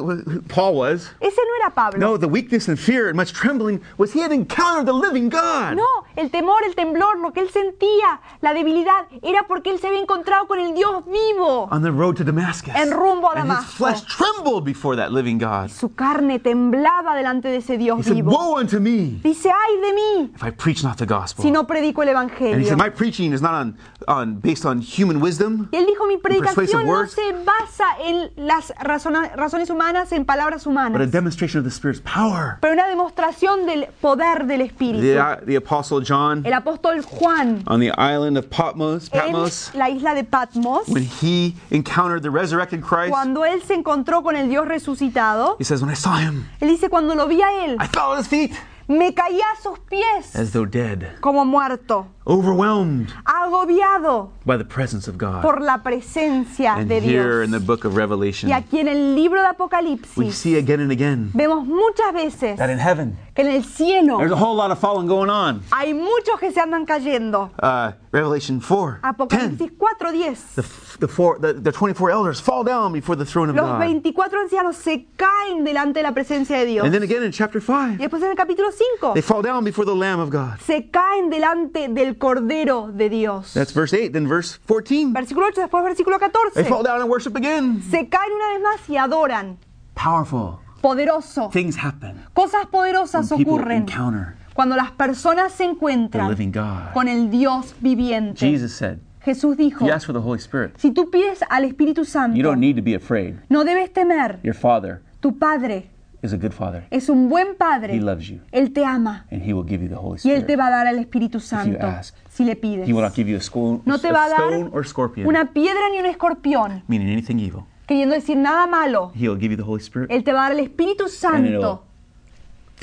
Paul 0.49 0.75
was. 0.75 1.11
Ese 1.21 1.37
no 1.37 1.55
era 1.63 1.71
Pablo. 1.75 2.01
No, 2.01 2.17
the 2.17 2.27
weakness 2.29 2.69
and 2.69 2.79
fear 2.79 3.09
and 3.09 3.17
much 3.17 3.33
trembling 3.35 3.81
was 3.99 4.13
he 4.15 4.21
had 4.21 4.33
encountered 4.33 4.87
the 4.87 4.95
living 4.95 5.29
God. 5.29 5.77
No, 5.77 5.87
el 6.17 6.31
temor, 6.31 6.63
el 6.65 6.75
temblor, 6.75 7.21
lo 7.21 7.33
que 7.33 7.43
él 7.43 7.51
sentía, 7.51 8.21
la 8.41 8.55
debilidad, 8.55 9.07
era 9.23 9.45
porque 9.47 9.71
él 9.71 9.79
se 9.79 9.89
había 9.89 10.01
encontrado 10.01 10.47
con 10.49 10.59
el 10.59 10.75
Dios 10.75 11.05
vivo. 11.05 11.69
On 11.71 11.83
the 11.83 11.93
road 11.93 12.17
to 12.17 12.25
Damascus. 12.25 12.75
En 12.75 12.91
rumbo 12.91 13.29
a 13.29 13.33
and 13.35 13.51
his 13.51 13.57
Damasco. 13.59 13.77
flesh 13.77 14.03
trembled 14.07 14.65
before 14.65 14.97
that 14.97 15.13
living 15.13 15.37
God. 15.39 15.69
Su 15.71 15.95
carne 15.95 16.39
temblaba 16.39 17.15
delante 17.15 17.49
de 17.49 17.57
ese 17.59 17.75
He 17.75 17.79
Dios 17.79 18.05
said, 18.07 18.15
vivo. 18.15 18.31
Woe 18.31 18.59
unto 18.61 18.81
me 18.81 19.21
Dice, 19.23 19.51
ay 19.51 19.77
de 19.81 19.93
mí, 19.93 20.31
if 20.35 20.43
I 20.43 20.51
preach 20.51 20.83
not 20.83 20.97
the 20.97 21.07
gospel. 21.07 21.43
si 21.45 21.51
no 21.51 21.67
predico 21.67 22.03
el 22.03 22.09
he 22.09 22.13
Evangelio. 22.13 22.70
Said, 22.71 22.79
My 22.79 22.91
preaching 22.91 23.33
is 23.33 23.43
not 23.43 23.55
on, 23.55 23.77
on 24.09 24.35
based 24.41 24.65
on 24.65 24.81
human 24.81 25.21
wisdom. 25.21 25.69
Y 25.73 25.79
él 25.79 25.87
dijo, 25.87 26.07
mi 26.07 26.17
predicación 26.17 26.85
no 26.85 26.91
words. 26.91 27.13
se 27.13 27.33
basa 27.45 27.87
en 28.03 28.31
las 28.37 28.73
razona- 28.81 29.35
razones 29.37 29.71
humanas, 29.71 30.13
en 30.13 30.25
palabras 30.25 30.65
but 30.65 30.67
a 30.67 30.71
humanas, 30.71 31.11
demonstration 31.11 31.59
of 31.59 31.65
the 31.65 31.71
Spirit's 31.71 32.01
power. 32.01 32.59
pero 32.61 32.73
una 32.73 32.89
demostración 32.89 33.67
del 33.67 33.89
poder 34.01 34.47
del 34.47 34.63
Espíritu. 34.63 35.01
The, 35.01 35.47
the 35.47 35.57
Apostle 35.57 36.01
John 36.01 36.45
El 36.45 36.53
apóstol 36.53 37.05
Juan, 37.05 37.63
on 37.67 37.81
the 37.81 37.93
island 37.99 38.37
of 38.37 38.49
Patmos, 38.51 39.11
en 39.13 39.33
la 39.79 39.89
isla 39.89 40.15
de 40.15 40.25
Patmos, 40.25 40.89
when 40.89 41.05
he 41.05 41.55
encountered 41.71 42.23
the 42.23 42.31
resurrected 42.31 42.83
Christ, 42.83 43.11
cuando 43.11 43.45
él 43.45 43.63
se 43.63 43.75
encontró 43.75 44.23
con 44.23 44.37
el 44.37 44.49
Dios 44.49 44.67
resucitado, 44.67 45.57
he 45.59 45.65
says, 45.65 45.81
When 45.83 45.91
I 45.91 45.95
saw 45.95 46.17
him, 46.17 46.47
él 46.61 46.69
dice, 46.69 46.89
cuando 46.89 47.15
lo 47.15 47.27
vi 47.27 47.41
a 47.43 47.65
él, 47.65 47.77
I 47.81 47.87
fell 47.87 48.13
at 48.13 48.21
his 48.21 48.29
feet 48.29 48.53
me 48.91 49.15
caía 49.15 49.45
a 49.57 49.63
sus 49.63 49.79
pies 49.79 50.35
as 50.35 50.51
though 50.51 50.67
dead, 50.67 51.21
como 51.21 51.45
muerto, 51.45 52.09
overwhelmed 52.31 53.13
agobiado 53.25 54.31
by 54.47 54.57
the 54.57 54.65
presence 54.65 55.09
of 55.09 55.19
God. 55.19 55.43
por 55.43 55.61
la 55.61 55.79
presencia 55.83 56.75
And 56.77 56.89
de 56.89 57.01
here 57.01 57.43
in 57.43 57.51
the 57.51 57.59
Dios. 57.59 57.67
book 57.67 57.85
of 57.85 57.97
Revelation, 57.97 58.49
Y 58.49 58.53
aquí 58.53 58.79
en 58.79 58.89
el 58.89 59.15
libro 59.15 59.41
de 59.41 59.47
we 59.49 59.51
Apocalipsis 59.51 60.33
see 60.35 60.57
again 60.57 60.81
and 60.81 60.93
again 60.93 61.31
vemos 61.35 61.67
muchas 61.67 62.13
veces 62.13 62.57
that 62.59 62.71
in 62.71 62.79
heaven, 62.79 63.17
que 63.35 63.43
en 63.45 63.51
el 63.51 63.65
cielo 63.65 64.19
there's 64.19 64.33
a 64.33 64.37
whole 64.37 64.57
lot 64.57 64.71
of 64.71 64.79
falling 64.79 65.07
going 65.09 65.31
on. 65.31 65.63
hay 65.73 65.93
muchos 65.93 66.39
que 66.39 66.51
se 66.53 66.61
andan 66.61 66.87
cayendo. 66.87 67.51
Uh, 67.63 67.93
Revelation 68.13 68.61
4, 68.61 69.01
10. 69.03 69.11
Apocalipsis 69.13 69.71
4:10. 69.79 70.55
The, 70.57 70.63
the, 70.99 71.09
four, 71.09 71.39
the, 71.39 71.53
the 71.53 71.71
24 71.73 72.11
elders 72.11 72.41
fall 72.41 72.65
down 72.65 72.93
before 72.93 73.15
the 73.17 73.25
throne 73.25 73.49
of 73.51 73.57
Los 73.57 73.65
God. 73.67 73.79
24 73.79 74.41
ancianos 74.43 74.77
se 74.77 75.07
caen 75.17 75.65
delante 75.65 76.01
de 76.01 76.03
la 76.03 76.13
presencia 76.13 76.59
de 76.59 76.67
Dios. 76.67 76.85
And 76.85 76.93
then 76.93 77.03
again 77.05 77.23
in 77.23 77.31
chapter 77.33 77.61
Y 77.61 77.65
5, 77.65 77.99
después 77.99 78.23
en 78.23 78.31
el 78.31 78.37
capítulo 78.37 78.71
5 78.73 79.13
they 79.15 79.23
fall 79.23 79.43
down 79.43 79.63
before 79.65 79.85
the 79.87 79.95
Lamb 79.95 80.19
of 80.21 80.31
God. 80.31 80.59
se 80.65 80.91
caen 80.91 81.31
delante 81.31 81.89
del 81.89 82.17
Cordero 82.21 82.93
de 82.93 83.09
Dios. 83.09 83.53
That's 83.55 83.73
verse 83.73 83.93
8. 83.93 84.13
Then 84.13 84.29
verse 84.29 84.61
14, 84.69 85.13
Versículo 85.13 85.47
8, 85.49 85.63
después 85.63 85.83
versículo 85.83 86.19
they 86.21 86.29
14. 86.31 86.65
fall 86.69 86.85
down 86.85 87.01
and 87.01 87.11
worship 87.11 87.35
again. 87.37 87.83
Se 87.83 88.09
caen 88.09 88.31
una 88.33 88.53
vez 88.53 88.63
más 88.63 88.89
y 88.89 88.97
adoran. 88.97 89.59
Powerful. 89.95 90.61
Poderoso. 90.81 91.51
Things 91.53 91.77
happen 91.77 92.23
Cosas 92.33 92.67
poderosas 92.67 93.29
when 93.31 93.39
people 93.39 93.55
ocurren 93.55 93.83
encounter 93.83 94.37
cuando 94.55 94.77
las 94.77 94.91
personas 94.93 95.53
se 95.53 95.65
the 95.65 95.71
encuentran 95.71 96.29
living 96.29 96.53
God. 96.53 96.93
con 96.95 97.09
el 97.09 97.31
Dios 97.31 97.75
viviente. 97.81 98.39
Jesus 98.39 98.73
said, 98.73 98.99
Jesús 99.25 99.57
dijo, 99.57 99.85
you 99.87 99.93
ask 99.93 100.07
for 100.07 100.15
the 100.15 100.21
Holy 100.21 100.39
Spirit, 100.39 100.77
si 100.79 100.91
tú 100.93 101.11
pides 101.11 101.41
al 101.51 101.65
Espíritu 101.65 102.05
Santo, 102.07 102.37
you 102.37 102.43
don't 102.43 102.61
need 102.61 102.77
to 102.77 102.83
be 102.83 102.95
afraid. 102.95 103.39
no 103.51 103.65
debes 103.65 103.93
temer. 103.93 104.39
Your 104.43 104.55
Father 104.55 105.03
Tu 105.21 105.37
Padre 105.39 105.90
is 106.23 106.33
a 106.33 106.37
good 106.37 106.53
Father. 106.53 106.85
es 106.91 107.09
un 107.09 107.29
buen 107.29 107.57
Padre. 107.57 107.95
He 107.97 108.01
loves 108.01 108.29
you, 108.29 108.41
Él 108.53 108.73
te 108.73 108.85
ama 108.85 109.27
and 109.31 109.43
He 109.43 109.53
will 109.53 109.67
give 109.69 109.83
you 109.83 109.89
the 109.89 109.97
Holy 109.97 110.21
y 110.25 110.31
Él 110.31 110.45
te 110.47 110.53
Spirit. 110.53 110.59
va 110.61 110.67
a 110.67 110.71
dar 110.71 110.87
al 110.87 110.99
Espíritu 110.99 111.41
Santo 111.41 111.79
ask. 111.85 112.15
si 112.31 112.45
le 112.45 112.57
pides. 112.57 112.89
He 112.89 112.93
will 112.93 113.03
not 113.03 113.15
give 113.15 113.31
you 113.31 113.37
a, 113.37 113.41
sco- 113.41 113.83
No 113.85 113.99
te 113.99 114.11
va 114.13 114.25
a 114.25 114.29
dar 114.29 114.39
stone 114.41 114.71
or 114.73 114.87
scorpion, 114.87 115.27
una 115.27 115.53
piedra 115.53 115.89
ni 115.93 115.99
un 115.99 116.07
escorpión, 116.07 116.83
meaning 116.89 117.11
anything 117.13 117.39
evil. 117.39 117.65
queriendo 117.87 118.15
decir 118.15 118.37
nada 118.37 118.67
malo. 118.67 119.13
He 119.15 119.29
will 119.29 119.39
give 119.41 119.51
you 119.53 119.57
the 119.57 119.63
Holy 119.69 119.81
Spirit, 119.83 120.11
Él 120.11 120.23
te 120.25 120.33
va 120.33 120.47
a 120.47 120.51
dar 120.51 120.53
el 120.59 120.65
Espíritu 120.65 121.09
Santo 121.09 121.85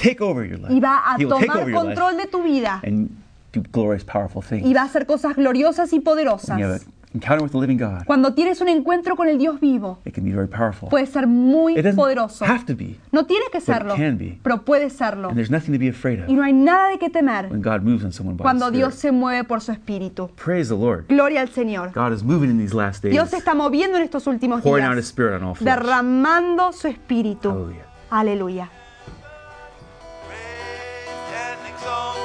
take 0.01 0.21
over 0.21 0.45
your 0.47 0.59
life. 0.59 0.73
y 0.73 0.79
va 0.79 0.97
a 1.05 1.15
He 1.17 1.25
will 1.25 1.33
take 1.35 1.45
tomar 1.47 1.57
over 1.63 1.71
your 1.71 1.83
life 1.85 1.95
control 1.95 2.17
de 2.17 2.27
tu 2.27 2.43
vida 2.43 2.81
and 2.83 3.09
do 3.53 3.63
glorious, 3.71 4.03
powerful 4.03 4.41
things. 4.43 4.65
y 4.65 4.73
va 4.73 4.81
a 4.81 4.85
hacer 4.85 5.05
cosas 5.05 5.35
gloriosas 5.35 5.91
y 5.93 5.99
poderosas 5.99 6.85
encounter 7.17 7.43
with 7.43 7.51
the 7.51 7.57
living 7.57 7.77
God, 7.77 8.05
cuando 8.05 8.33
tienes 8.33 8.61
un 8.61 8.69
encuentro 8.69 9.15
con 9.15 9.27
el 9.27 9.37
Dios 9.37 9.59
vivo, 9.59 9.99
it 10.05 10.13
can 10.13 10.23
be 10.23 10.31
very 10.31 10.47
powerful. 10.47 10.89
puede 10.89 11.05
ser 11.07 11.27
muy 11.27 11.75
poderoso. 11.95 12.45
have 12.45 12.63
No 13.11 13.25
tiene 13.25 13.45
que 13.51 13.59
serlo, 13.59 13.95
can 13.95 14.17
be. 14.17 14.39
pero 14.43 14.63
puede 14.63 14.89
serlo. 14.89 15.29
And 15.29 15.35
there's 15.35 15.51
nothing 15.51 15.73
to 15.73 15.79
be 15.79 15.89
afraid 15.89 16.19
of 16.21 16.29
Y 16.29 16.33
no 16.33 16.43
hay 16.43 16.53
nada 16.53 16.89
de 16.89 16.99
qué 16.99 17.09
temer 17.09 17.49
when 17.49 17.61
God 17.61 17.81
moves 17.81 18.03
on 18.03 18.11
someone 18.11 18.37
by 18.37 18.43
cuando 18.43 18.71
Dios 18.71 18.95
se 18.95 19.11
mueve 19.11 19.43
por 19.43 19.61
su 19.61 19.71
espíritu. 19.71 20.29
Gloria 21.07 21.41
al 21.41 21.49
Señor. 21.49 21.91
God 21.93 22.13
is 22.13 22.23
moving 22.23 22.49
in 22.49 22.57
these 22.57 22.75
last 22.75 23.03
days, 23.03 23.11
Dios 23.13 23.33
está 23.33 23.53
moviendo 23.53 23.97
en 23.97 24.03
estos 24.03 24.27
últimos 24.27 24.61
pouring 24.61 24.85
out 24.85 24.97
His 24.97 25.05
días, 25.05 25.09
Spirit 25.09 25.41
on 25.41 25.43
all 25.43 25.55
flesh. 25.55 25.75
derramando 25.75 26.71
su 26.73 26.87
espíritu. 26.87 27.73
Aleluya. 28.09 28.69
and 31.37 31.73
exalted. 31.73 32.16